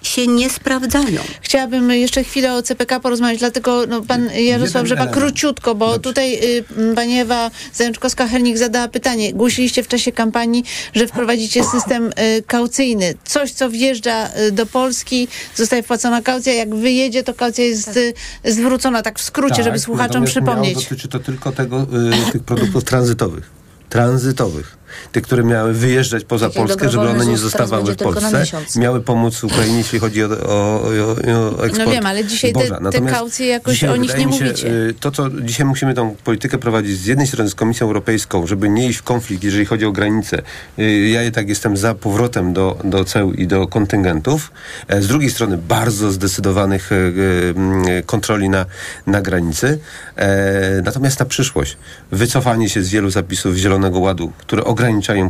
[0.02, 1.20] się nie sprawdzają.
[1.40, 6.94] Chciałabym jeszcze chwilę o CPK porozmawiać, dlatego no, pan Jarosław Rzepa króciutko, bo tutaj y,
[6.94, 9.32] pani Ewa Zajączkowska-Hernik zadała pytanie.
[9.32, 13.14] Głosiliście w czasie kampanii, że wprowadzicie system y, kaucyjny.
[13.24, 16.52] Coś, co wjeżdża y, do Polski, zostaje wpłacona kaucja.
[16.52, 19.02] Jak wyjedzie, to kaucja jest y, zwrócona.
[19.02, 20.74] Tak w skrócie, żeby słuchaczom przypomnieć.
[20.74, 21.86] Miało, dotyczy to tylko tego,
[22.28, 23.50] y, tych produktów tranzytowych.
[23.88, 24.81] Tranzytowych.
[25.12, 28.44] Te, które miały wyjeżdżać poza Tak jak Polskę, żeby one nie zostawały w Polsce.
[28.76, 32.60] Miały pomóc Ukrainie, jeśli chodzi o, o, o, o eksport No wiem, ale dzisiaj te-
[32.60, 32.76] zboża.
[32.76, 34.68] te Natomiast kaucje jakoś o nich nie się, mówicie.
[34.68, 38.68] y, To, co dzisiaj musimy tą politykę prowadzić z jednej strony z Komisją Europejską, żeby
[38.68, 40.42] nie iść w konflikt, jeżeli chodzi o granice.
[40.78, 44.50] Y, Ja jednak jestem za powrotem do, do ceł i do kontyngentów.
[44.88, 48.66] E, Z drugiej strony bardzo zdecydowanych e, kontroli na,
[49.06, 49.78] na granicy.
[50.16, 51.76] E, Natomiast na przyszłość
[52.12, 54.81] wycofanie się z wielu zapisów Zielonego Ładu, które ograniczają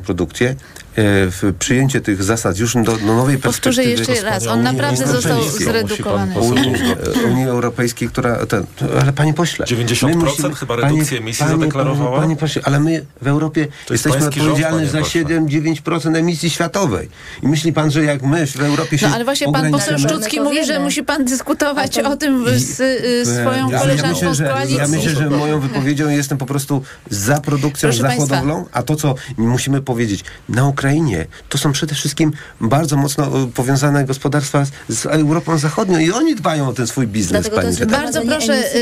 [0.05, 0.55] produkcję, e,
[1.31, 4.13] w przyjęcie tych zasad już do, do nowej Powtórzę perspektywy.
[4.13, 4.47] jeszcze raz.
[4.47, 6.35] On Unii naprawdę został zredukowany.
[6.35, 6.83] Musi pan Unii,
[7.33, 8.47] Unii Europejskiej, która.
[8.47, 8.65] Ten,
[9.01, 9.67] ale panie pośle.
[9.67, 12.11] 90% chyba redukcji emisji zadeklarowała?
[12.11, 15.25] Panie, panie pośle, ale my w Europie To jest jesteśmy odpowiedzialni panie za pośle.
[15.25, 17.09] 7-9% emisji światowej.
[17.43, 19.09] I myśli pan, że jak my w Europie się.
[19.09, 22.81] No ale właśnie pan poseł Szczucki mówi, że musi pan dyskutować to- o tym z
[22.81, 24.77] y, swoją ja, ja koleżanką myślę, z że, koalicji.
[24.77, 28.97] ja myślę, że moją wypowiedzią jestem po prostu za produkcją, Proszę za hodowlą, a to,
[28.97, 29.15] co
[29.49, 35.07] musimy powiedzieć, na Ukrainie to są przede wszystkim bardzo mocno e, powiązane gospodarstwa z, z
[35.07, 38.05] Europą Zachodnią i oni dbają o ten swój biznes, Dlatego to pani jest redaktor.
[38.05, 38.73] Bardzo proszę,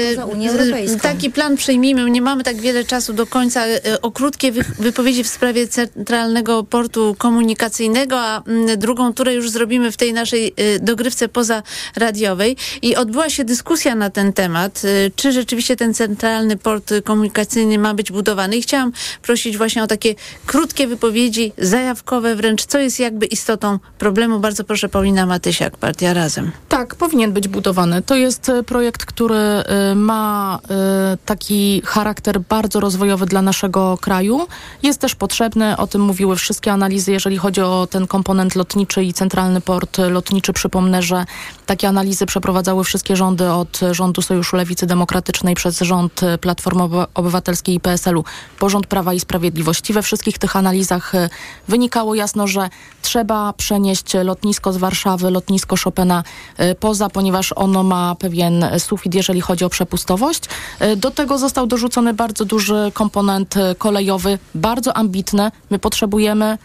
[0.51, 0.99] Europejską.
[1.01, 2.11] taki plan przyjmijmy.
[2.11, 3.67] Nie mamy tak wiele czasu do końca.
[3.67, 9.51] y, O krótkie wy- wypowiedzi w sprawie Centralnego Portu Komunikacyjnego, a mm, drugą turę już
[9.51, 12.57] zrobimy w tej naszej dogrywce pozaradiowej.
[12.83, 14.83] I odbyła się dyskusja na ten temat,
[15.17, 18.57] czy rzeczywiście ten Centralny Port Komunikacyjny ma być budowany.
[18.57, 18.93] I chciałam
[19.23, 20.15] prosić właśnie o takie
[20.51, 24.41] krótkie wypowiedzi, zajawkowe wręcz, co jest jakby istotą problemu.
[24.41, 26.51] Bardzo proszę Paulina Matysiak, Partia Razem.
[26.69, 28.03] Tak, powinien być budowany.
[28.03, 34.47] To jest e, projekt, który e, ma e, taki charakter bardzo rozwojowy dla naszego kraju.
[34.83, 39.13] Jest też potrzebny, o tym mówiły wszystkie analizy, jeżeli chodzi o ten komponent lotniczy i
[39.13, 40.53] centralny port lotniczy.
[40.53, 41.25] Przypomnę, że
[41.67, 47.75] takie analizy przeprowadzały wszystkie rządy od rządu Sojuszu Lewicy Demokratycznej przez rząd Platformy Oby- Obywatelskiej
[47.75, 48.25] i PSL-u
[48.59, 49.93] po rząd Prawa i Sprawiedliwości.
[49.93, 51.29] We wszystkich tych analizach e,
[51.69, 52.69] wynikało jasno, że
[53.03, 56.25] trzeba przenieść lotnisko z Warszawy, lotnisko Chopina
[56.57, 60.43] e, poza, ponieważ ono ma pewien sufit, jeżeli chodzi o przepustowość.
[60.79, 65.51] E, do tego został dorzucony bardzo duży komponent kolejowy, bardzo ambitny.
[65.71, 66.59] My potrzebujemy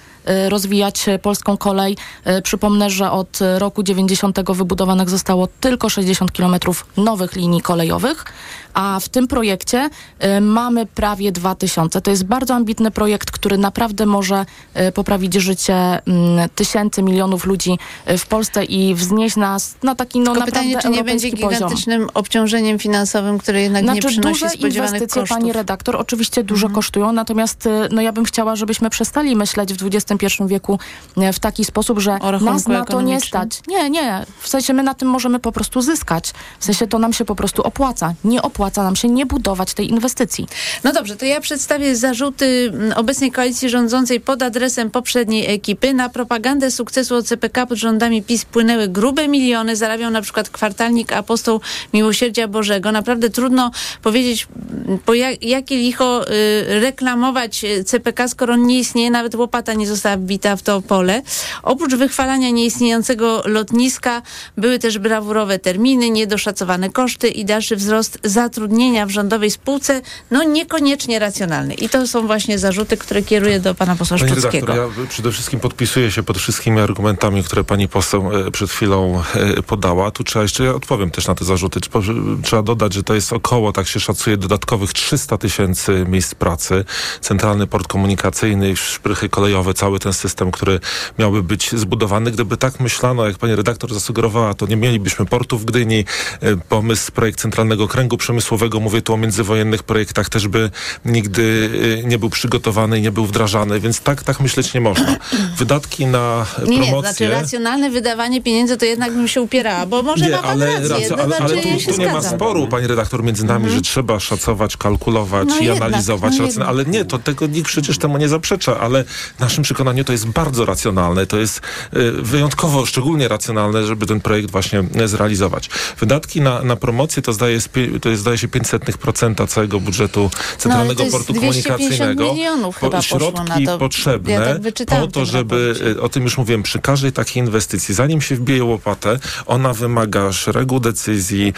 [0.49, 1.97] rozwijać e, polską kolej.
[2.23, 8.26] E, Przypomnę, że od roku 90 wybudowanych zostało tylko 60 kilometrów nowych linii kolejowych,
[8.73, 12.01] a w tym projekcie e, mamy prawie 2000.
[12.01, 14.45] To jest bardzo ambitny projekt, który naprawdę może
[14.93, 17.80] poprawić życie mm, tysięcy, milionów ludzi
[18.17, 21.41] w Polsce i wznieść nas na taki no Tylko naprawdę pytanie, czy nie będzie europejski
[21.43, 21.59] poziom.
[21.59, 25.38] gigantycznym obciążeniem finansowym, które jednak nie Znaczy przynosi duże spodziewanych inwestycje, kosztów.
[25.38, 29.86] pani redaktor, oczywiście dużo kosztują, natomiast y, no ja bym chciała, żebyśmy przestali myśleć w
[29.88, 30.14] XXI
[30.47, 30.80] wieku
[31.18, 33.61] y, w taki sposób, że nas na to nie stać.
[33.68, 34.26] Nie, nie.
[34.39, 36.34] W sensie my na tym możemy po prostu zyskać.
[36.59, 38.13] W sensie to nam się po prostu opłaca.
[38.24, 40.47] Nie opłaca nam się nie budować tej inwestycji.
[40.84, 45.93] No dobrze, to ja przedstawię zarzuty mm, obecnej koalicji rządzącej pod adresem poprzedniej ekipy.
[45.93, 49.76] Na propagandę sukcesu OCPK pod rządami PiS płynęły grube miliony.
[49.76, 51.61] Zarabiał na przykład kwartalnik Apostoł
[51.93, 52.91] Miłosierdzia Bożego.
[52.91, 54.47] Naprawdę trudno powiedzieć,
[54.88, 59.88] mm, po jak, jakie licho y, reklamować y, CPK, skoro nie istnieje, nawet łopata nie
[59.88, 61.22] została wbita w to pole.
[61.64, 64.22] Oprócz wychwalania nieistniejącego lotniska
[64.58, 70.01] były też brawurowe terminy, niedoszacowane koszty i dalszy wzrost zatrudnienia w rządowej spółce,
[70.32, 71.74] no niekoniecznie racjonalny.
[71.74, 74.68] I to są właśnie zarzuty, które kieruję do pana posła Pani Szczuckiego.
[74.68, 79.22] redaktor, ja przede wszystkim podpisuję się pod wszystkimi argumentami, które pani poseł e, przed chwilą
[79.36, 80.12] e, podała.
[80.12, 81.80] Tu trzeba jeszcze, ja odpowiem też na te zarzuty.
[81.80, 86.86] Trz- Trzeba dodać, że to jest około, tak się szacuje, dodatkowych 300 tysięcy miejsc pracy.
[87.22, 90.79] Centralny port komunikacyjny, szprychy kolejowe, cały ten system, który
[91.19, 92.31] miałby być zbudowany.
[92.31, 96.05] Gdyby tak myślano, jak pani redaktor zasugerowała, to nie mielibyśmy portu w Gdyni.
[96.41, 100.69] E, Pomysł, projekt Centralnego Kręgu Przemysłowego, mówię tu o międzywojennych projektach, też by
[101.05, 101.69] nigdy
[102.03, 105.15] e, nie był przygotowany i nie był wdrażany, więc tak, tak myśleć nie można.
[105.57, 107.11] Wydatki na Nie, nie, promocję...
[107.13, 110.89] znaczy racjonalne wydawanie pieniędzy to jednak bym się upierała, bo może ma pan ale, rację.
[110.89, 112.13] racja- ale, ale ja tu, się tu nie ma.
[112.15, 112.35] Mhm.
[112.35, 116.33] sporu, pani redaktor, między nami, że trzeba szacować, kalkulować No i jednak, analizować.
[116.57, 119.03] no ale nie, to tego nikt przecież temu nie zaprzecza, ale
[119.39, 121.25] naszym przekonaniu to jest bardzo racjonalne.
[121.25, 121.61] To jest
[121.95, 125.69] y, wyjątkowo, szczególnie racjonalne, żeby ten projekt właśnie e, zrealizować.
[125.99, 127.59] Wydatki na, na promocję to zdaje,
[128.01, 132.33] to jest, zdaje się 500% całego budżetu Centralnego No, to jest Portu 250 Komunikacyjnego.
[132.33, 133.77] milionów chyba poszło środki na to.
[133.79, 134.41] potrzebne Ja
[134.86, 138.36] tak po to, żeby y, o tym już mówiłem, przy każdej takiej inwestycji, zanim się
[138.36, 141.53] wbije łopatę, ona wymaga szeregu decyzji,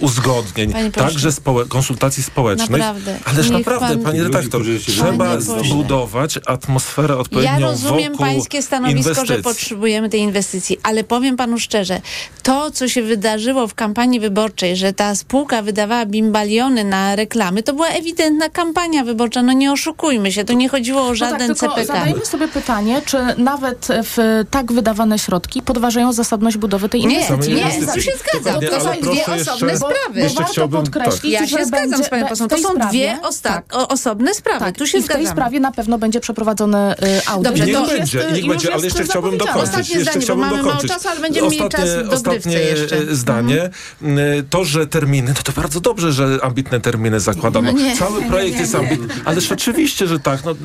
[0.00, 2.70] uzgodnień, Panie także społe- konsultacji społecznych.
[2.70, 3.18] Naprawdę.
[3.24, 9.02] Ależ Niech naprawdę, pan- panie redaktor, trzeba zbudować atmosferę odpowiednią Ja rozumiem wokół pańskie stanowisko,
[9.14, 9.42] że inwestycji.
[9.44, 12.00] potrzebujemy tej inwestycji, ale powiem panu szczerze,
[12.42, 17.72] to co się wydarzyło w kampanii wyborczej, że ta spółka wydawała bimbaliony na reklamy, to
[17.72, 19.42] była ewidentna kampania wyborcza.
[19.42, 21.86] No nie oszukujmy się, to nie chodziło o żaden no tak, tylko CPK.
[21.98, 27.54] zadajmy sobie pytanie, czy nawet w tak wydawane środki podważają zasadność budowy tej Nie, inwestycji.
[27.54, 27.94] nie, inwestycji.
[27.94, 28.60] tu się zgadzam.
[28.60, 30.20] To są dwie osobne sprawy.
[30.20, 32.48] jeszcze warto podkreślić, Ja że się zgadzam z posłem.
[32.48, 33.64] To są dwie osta- tak.
[33.70, 34.58] osobne sprawy.
[34.64, 35.36] Tak, tu się i w tej zgadzamy.
[35.36, 36.96] sprawie na pewno będzie przeprowadzony y,
[37.26, 37.49] audyt.
[37.50, 39.62] Dobrze, Niech to- będzie, jest, niech już będzie, ale jeszcze chciałbym dokończyć.
[39.62, 40.90] Ostatnie jeszcze zdanie, bo chciałbym mamy mało dokończyć.
[40.90, 42.96] czasu, ale będziemy mieli czas ostatnie jeszcze.
[42.96, 43.70] e, zdanie.
[44.02, 47.72] Y, To, że terminy, no to bardzo dobrze, że ambitne terminy zakładano.
[47.72, 49.14] No nie, cały projekt jest ambitny.
[49.24, 50.44] Ależ oczywiście, że tak.
[50.44, 50.56] No, e,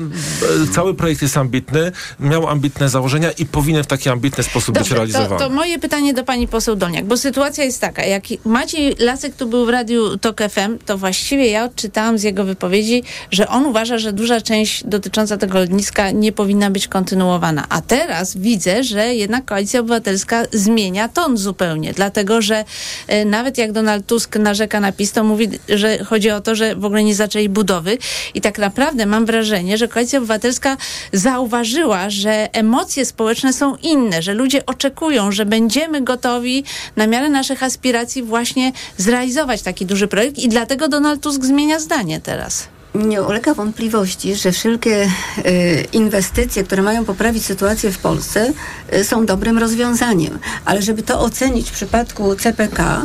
[0.74, 4.94] cały projekt jest ambitny, miał ambitne założenia i powinien w taki ambitny sposób być Dobrze,
[4.94, 5.40] to, realizowany.
[5.40, 9.46] to moje pytanie do pani poseł Dolniak, bo sytuacja jest taka, jak Maciej Lasek tu
[9.46, 13.98] był w radiu TOK FM, to właściwie ja odczytałam z jego wypowiedzi, że on uważa,
[13.98, 17.66] że duża część dotycząca tego lotniska nie powinna być kontynuowana.
[17.68, 22.64] A teraz widzę, że jednak Koalicja Obywatelska zmienia ton zupełnie, dlatego że
[23.06, 26.76] e, nawet jak Donald Tusk narzeka na PiS, to mówi, że chodzi o to, że
[26.76, 27.98] w ogóle nie zaczęli budowy
[28.34, 30.76] i tak naprawdę mam wrażenie, że Koalicja Obywatelska
[31.12, 36.64] zauważyła, że emocje społeczne są inne, że ludzie oczekują, że będziemy gotowi
[36.96, 42.20] na miarę naszych aspiracji właśnie zrealizować taki duży projekt i dlatego Donald Tusk zmienia zdanie
[42.20, 42.75] teraz.
[43.04, 45.10] Nie ulega wątpliwości, że wszelkie
[45.44, 48.52] e, inwestycje, które mają poprawić sytuację w Polsce,
[48.90, 50.38] e, są dobrym rozwiązaniem.
[50.64, 53.02] Ale żeby to ocenić w przypadku CPK,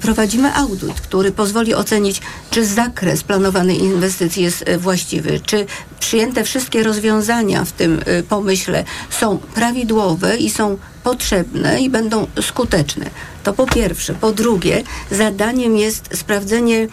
[0.00, 2.20] prowadzimy audyt, który pozwoli ocenić,
[2.50, 5.66] czy zakres planowanej inwestycji jest e, właściwy, czy
[6.00, 13.10] przyjęte wszystkie rozwiązania w tym e, pomyśle są prawidłowe i są potrzebne i będą skuteczne.
[13.44, 14.14] To po pierwsze.
[14.14, 16.88] Po drugie, zadaniem jest sprawdzenie e,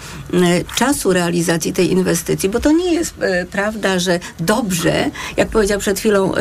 [0.75, 5.99] czasu realizacji tej inwestycji, bo to nie jest e, prawda, że dobrze, jak powiedział przed
[5.99, 6.33] chwilą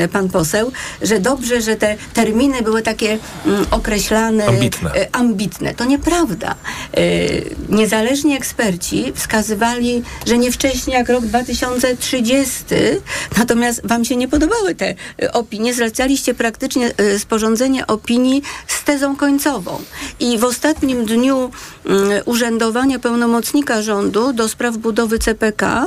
[0.00, 0.72] e, pan poseł,
[1.02, 4.94] że dobrze, że te terminy były takie mm, określane, Ambitne.
[4.94, 5.74] e, ambitne.
[5.74, 6.54] To nieprawda.
[6.98, 12.64] Y, niezależni eksperci wskazywali, że nie wcześniej jak rok 2030,
[13.38, 15.74] natomiast wam się nie podobały te y, opinie.
[15.74, 19.80] Zlecaliście praktycznie y, sporządzenie opinii z tezą końcową.
[20.20, 21.50] I w ostatnim dniu
[21.86, 25.86] y, urzędowania pełnomocnika rządu do spraw budowy CPK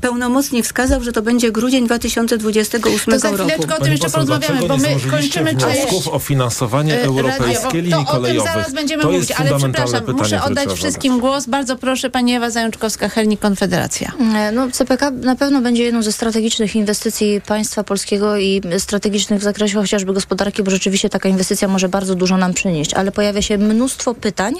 [0.00, 3.44] pełnomocnik wskazał, że to będzie grudzień 2028 To za roku.
[3.44, 7.80] chwileczkę o tym jeszcze porozmawiamy, bo nie my kończymy wniosków o finansowanie e, europejskiej radio.
[7.80, 8.66] linii to o tym kolejowych.
[9.02, 11.20] Będziemy to mówić, jest ale przepraszam, pytanie, muszę oddać wszystkim zadać.
[11.20, 11.46] głos.
[11.46, 14.12] Bardzo proszę, pani Ewa Zajączkowska-Hernik, Konfederacja.
[14.36, 19.42] E, No, CPK na pewno będzie jedną ze strategicznych inwestycji państwa polskiego i strategicznych w
[19.42, 23.58] zakresie chociażby gospodarki, bo rzeczywiście taka inwestycja może bardzo dużo nam przynieść, ale pojawia się
[23.58, 24.54] mnóstwo pytań,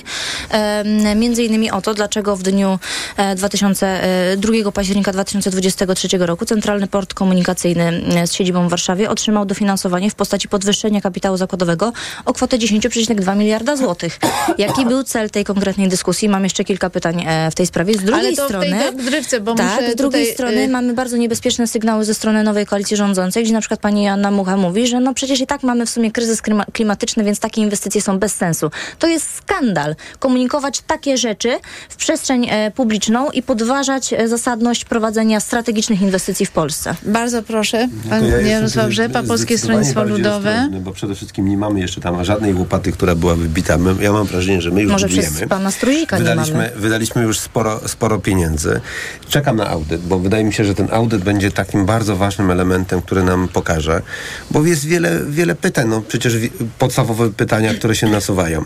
[0.50, 2.78] e, między innymi o to, dlaczego w dniu
[3.16, 9.10] e, 2000, e, 2 października 2023 roku Centralny Port Komunikacyjny e, z siedzibą w Warszawie
[9.10, 11.92] otrzymał dofinansowanie w postaci podwyższenia kapitału zakładowego
[12.24, 14.18] o kwotę 10,2 miliarda złotych.
[14.58, 16.28] Jaki był cel tej konkretnej dyskusji?
[16.28, 17.94] Mam jeszcze kilka pytań e, w tej sprawie.
[17.94, 18.66] Z drugiej Ale to strony...
[18.66, 22.04] w tej dogrywce, bo tak, muszę z drugiej tutaj, strony y, mamy bardzo niebezpieczne sygnały
[22.04, 25.40] ze strony nowej koalicji rządzącej, gdzie na przykład pani Joanna Mucha mówi, że no przecież
[25.40, 28.70] i tak mamy w sumie kryzys klima- klimatyczny, więc takie inwestycje są bez sensu.
[28.98, 29.96] To jest skandal.
[30.18, 31.58] Komunikować takie rzeczy
[31.88, 36.94] w przestrzeń e, publiczną i podważać e, zasadność prowadzenia strategicznych inwestycji w Polsce.
[37.02, 40.68] Bardzo proszę, pan To ja Jarosław Rzepa, Polskie Stronnictwo Ludowe.
[40.80, 43.78] Bo przede wszystkim nie mamy jeszcze tam żadnej łopaty, która była wybita.
[43.78, 45.36] My, ja mam wrażenie, że my już Może budujemy.
[45.36, 46.70] przez pana Struzika nie wydaliśmy, mamy.
[46.76, 48.80] wydaliśmy już sporo, sporo pieniędzy.
[49.28, 53.02] Czekam na audyt, bo wydaje mi się, że ten audyt będzie takim bardzo ważnym elementem,
[53.02, 54.02] który nam pokaże,
[54.50, 55.88] bo jest wiele, wiele pytań.
[55.88, 56.34] No przecież
[56.78, 58.64] podstawowe pytania, które się nasuwają.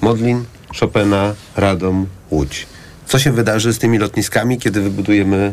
[0.00, 0.44] Modlin,
[0.80, 2.66] Chopina, Radom, Łódź.
[3.06, 5.52] Co się wydarzy z tymi lotniskami, kiedy wybudujemy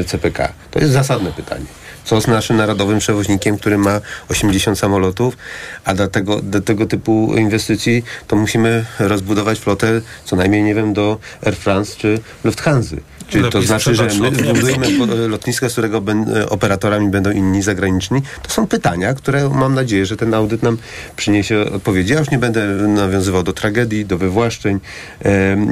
[0.00, 0.52] e, CPK?
[0.70, 1.64] To jest zasadne pytanie.
[2.04, 5.36] Co z naszym narodowym przewoźnikiem, który ma 80 samolotów,
[5.84, 10.92] a do tego, do tego typu inwestycji to musimy rozbudować flotę co najmniej, nie wiem,
[10.92, 12.96] do Air France czy Lufthansa.
[13.32, 14.88] Czyli to znaczy, że my budujemy
[15.28, 18.22] lotnisko, z którego ben, operatorami będą inni zagraniczni.
[18.42, 20.78] To są pytania, które mam nadzieję, że ten audyt nam
[21.16, 22.12] przyniesie odpowiedzi.
[22.12, 24.80] Ja już nie będę nawiązywał do tragedii, do wywłaszczeń,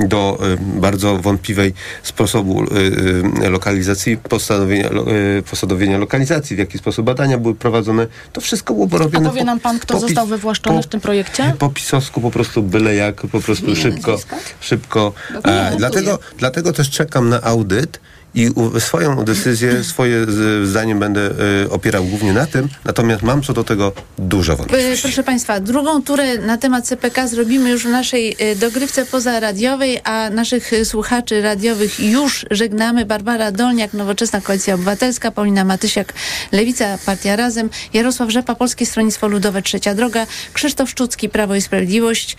[0.06, 2.64] do bardzo wątpliwej sposobu
[3.42, 5.06] e, e, lokalizacji, postanowienia, lo-
[5.38, 8.06] e, postanowienia lokalizacji, w jaki sposób badania były prowadzone.
[8.32, 11.00] To wszystko było A robione powie nam pan, kto po- został wywłaszczony po- w tym
[11.00, 11.54] projekcie?
[11.58, 14.18] po pisowsku po prostu byle jak, po prostu szybko,
[14.60, 15.12] szybko.
[15.44, 18.00] E, dlatego, dlatego też czekam na audyt
[18.34, 20.26] i swoją decyzję, swoje
[20.64, 21.30] zdanie będę
[21.64, 25.02] e, opierał głównie na tym, natomiast mam co do tego dużo Y, wątpliwości.
[25.02, 30.30] Proszę Państwa, drugą turę na temat CPK zrobimy już w naszej y, dogrywce pozaradiowej, a
[30.30, 33.04] naszych y, słuchaczy radiowych już żegnamy.
[33.04, 36.12] Barbara Dolniak, Nowoczesna Koalicja Obywatelska, Paulina Matysiak,
[36.52, 42.36] Lewica, Partia Razem, Jarosław Rzepa, Polskie Stronnictwo Ludowe, Trzecia Droga, Krzysztof Szczucki, Prawo i Sprawiedliwość,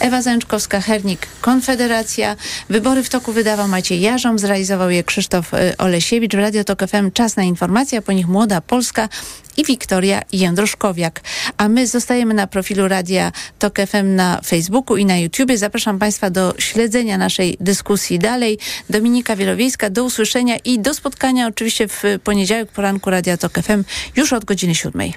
[0.00, 2.36] Ewa Zajączkowska-Hernik, Konfederacja.
[2.70, 6.32] Wybory w toku wydawał Maciej Jarząb, zrealizował je Krzysztof y, Olesiewicz.
[6.32, 9.08] W Radio Tok FM czas na informacje, po nich Młoda Polska
[9.56, 11.20] i Wiktoria Jędroszkowiak.
[11.56, 15.58] A my zostajemy na profilu Radia Tok FM na Facebooku i na YouTubie.
[15.58, 18.58] Zapraszam Państwa do śledzenia naszej dyskusji dalej.
[18.90, 23.84] Dominika Wielowiejska, do usłyszenia i do spotkania oczywiście w poniedziałek poranku Radia Tok FM
[24.16, 25.14] już od godziny siódmej.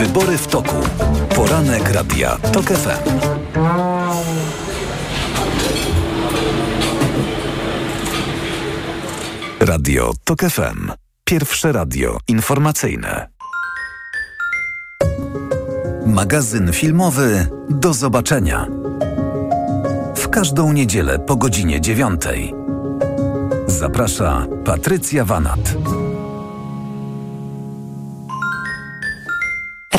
[0.00, 0.76] Wybory w toku.
[1.34, 3.10] Poranek Radia TOK FM.
[9.60, 10.92] Radio TOK FM.
[11.24, 13.28] Pierwsze radio informacyjne.
[16.06, 18.66] Magazyn filmowy Do zobaczenia.
[20.16, 22.54] W każdą niedzielę po godzinie dziewiątej.
[23.66, 25.74] Zaprasza Patrycja Wanat.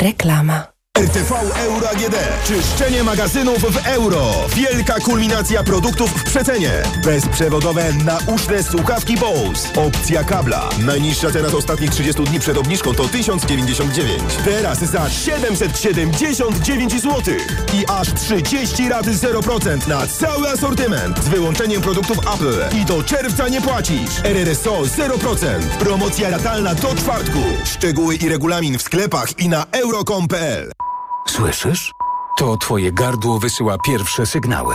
[0.02, 0.71] Reklama.
[1.02, 2.16] RTV Euro AGD.
[2.46, 4.32] Czyszczenie magazynów w euro.
[4.56, 6.70] Wielka kulminacja produktów w przecenie.
[7.04, 9.68] Bezprzewodowe nauszne słuchawki Bose.
[9.76, 10.68] Opcja kabla.
[10.84, 14.22] Najniższa teraz ostatnich 30 dni przed obniżką to 1099.
[14.44, 17.34] Teraz za 779 zł.
[17.74, 21.24] I aż 30 lat 0% na cały asortyment.
[21.24, 22.78] Z wyłączeniem produktów Apple.
[22.82, 24.24] I do czerwca nie płacisz.
[24.24, 25.60] RRSO 0%.
[25.78, 27.38] Promocja ratalna do czwartku.
[27.64, 30.72] Szczegóły i regulamin w sklepach i na euro.com.pl
[31.32, 31.94] Słyszysz?
[32.38, 34.74] To twoje gardło wysyła pierwsze sygnały.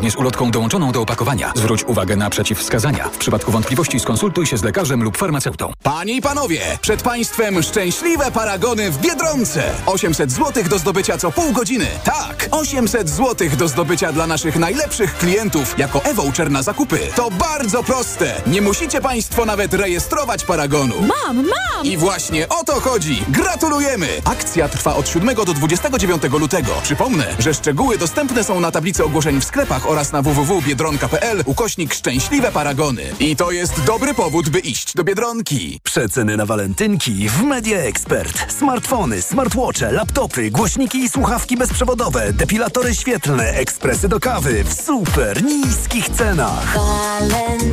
[0.09, 1.51] z ulotką dołączoną do opakowania.
[1.55, 3.09] Zwróć uwagę na przeciwwskazania.
[3.09, 5.73] W przypadku wątpliwości skonsultuj się z lekarzem lub farmaceutą.
[5.83, 9.63] Panie i panowie, przed państwem szczęśliwe paragony w Biedronce.
[9.85, 11.87] 800 zł do zdobycia co pół godziny.
[12.03, 16.99] Tak, 800 zł do zdobycia dla naszych najlepszych klientów jako e-voucher na zakupy.
[17.15, 18.41] To bardzo proste.
[18.47, 20.95] Nie musicie państwo nawet rejestrować paragonu.
[21.01, 21.85] Mam, mam!
[21.85, 23.23] I właśnie o to chodzi.
[23.29, 24.07] Gratulujemy!
[24.25, 26.71] Akcja trwa od 7 do 29 lutego.
[26.83, 32.51] Przypomnę, że szczegóły dostępne są na tablicy ogłoszeń w sklepach oraz na www.biedronka.pl ukośnik szczęśliwe
[32.51, 33.03] paragony.
[33.19, 35.79] I to jest dobry powód, by iść do Biedronki.
[35.83, 38.53] Przeceny na walentynki w Media Expert.
[38.53, 46.09] Smartfony, smartwatche, laptopy, głośniki i słuchawki bezprzewodowe, depilatory świetlne, ekspresy do kawy w super niskich
[46.09, 46.75] cenach.
[46.75, 47.65] Walentynki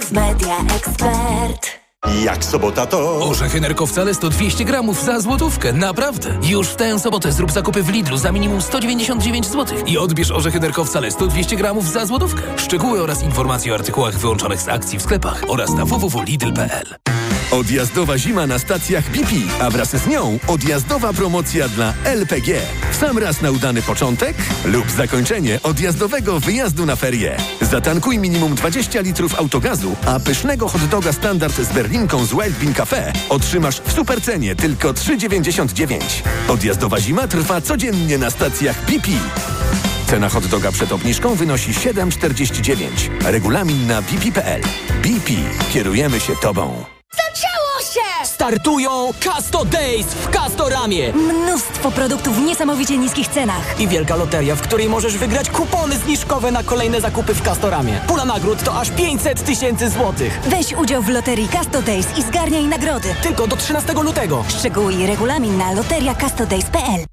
[0.00, 1.85] w Media Expert.
[2.24, 3.28] Jak sobota to...
[3.28, 6.38] Orzechy nerkowcale 100 200 gramów za złotówkę, naprawdę.
[6.42, 10.60] Już w tę sobotę zrób zakupy w Lidlu za minimum 199 zł i odbierz orzechy
[10.60, 12.42] nerkowcale 100 200 gramów za złotówkę.
[12.56, 16.96] Szczegóły oraz informacje o artykułach wyłączonych z akcji w sklepach oraz na www.lidl.pl.
[17.56, 19.30] Odjazdowa zima na stacjach BP,
[19.60, 22.60] a wraz z nią odjazdowa promocja dla LPG.
[23.00, 27.36] Sam raz na udany początek lub zakończenie odjazdowego wyjazdu na ferie.
[27.60, 32.74] Zatankuj minimum 20 litrów autogazu, a pysznego hot doga standard z berlinką z Wild Bean
[32.74, 36.00] Cafe otrzymasz w supercenie tylko 3,99.
[36.48, 39.08] Odjazdowa zima trwa codziennie na stacjach BP.
[40.06, 42.86] Cena hot doga przed obniżką wynosi 7,49.
[43.24, 44.62] Regulamin na bp.pl.
[45.02, 45.32] BP.
[45.72, 46.95] Kierujemy się Tobą.
[47.16, 48.26] Zaczęło się!
[48.26, 51.12] Startują Casto Days w Castoramie.
[51.12, 53.80] Mnóstwo produktów w niesamowicie niskich cenach.
[53.80, 58.00] I wielka loteria, w której możesz wygrać kupony zniżkowe na kolejne zakupy w Castoramie.
[58.06, 60.40] Pula nagród to aż 500 tysięcy złotych.
[60.46, 63.14] Weź udział w loterii Casto Days i zgarniaj nagrody.
[63.22, 64.44] Tylko do 13 lutego.
[64.58, 67.04] Szczegóły i regulamin na loteriacastodays.pl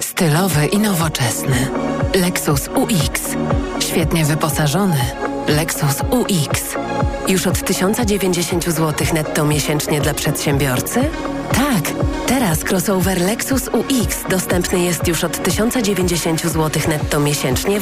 [0.00, 1.70] Stylowy i nowoczesny.
[2.14, 3.20] Lexus UX.
[3.80, 5.31] Świetnie wyposażony.
[5.48, 6.62] Lexus UX.
[7.28, 11.00] Już od 1090 zł netto miesięcznie dla przedsiębiorcy?
[11.52, 11.94] Tak,
[12.26, 17.70] teraz crossover Lexus UX dostępny jest już od 1090 zł netto miesięcznie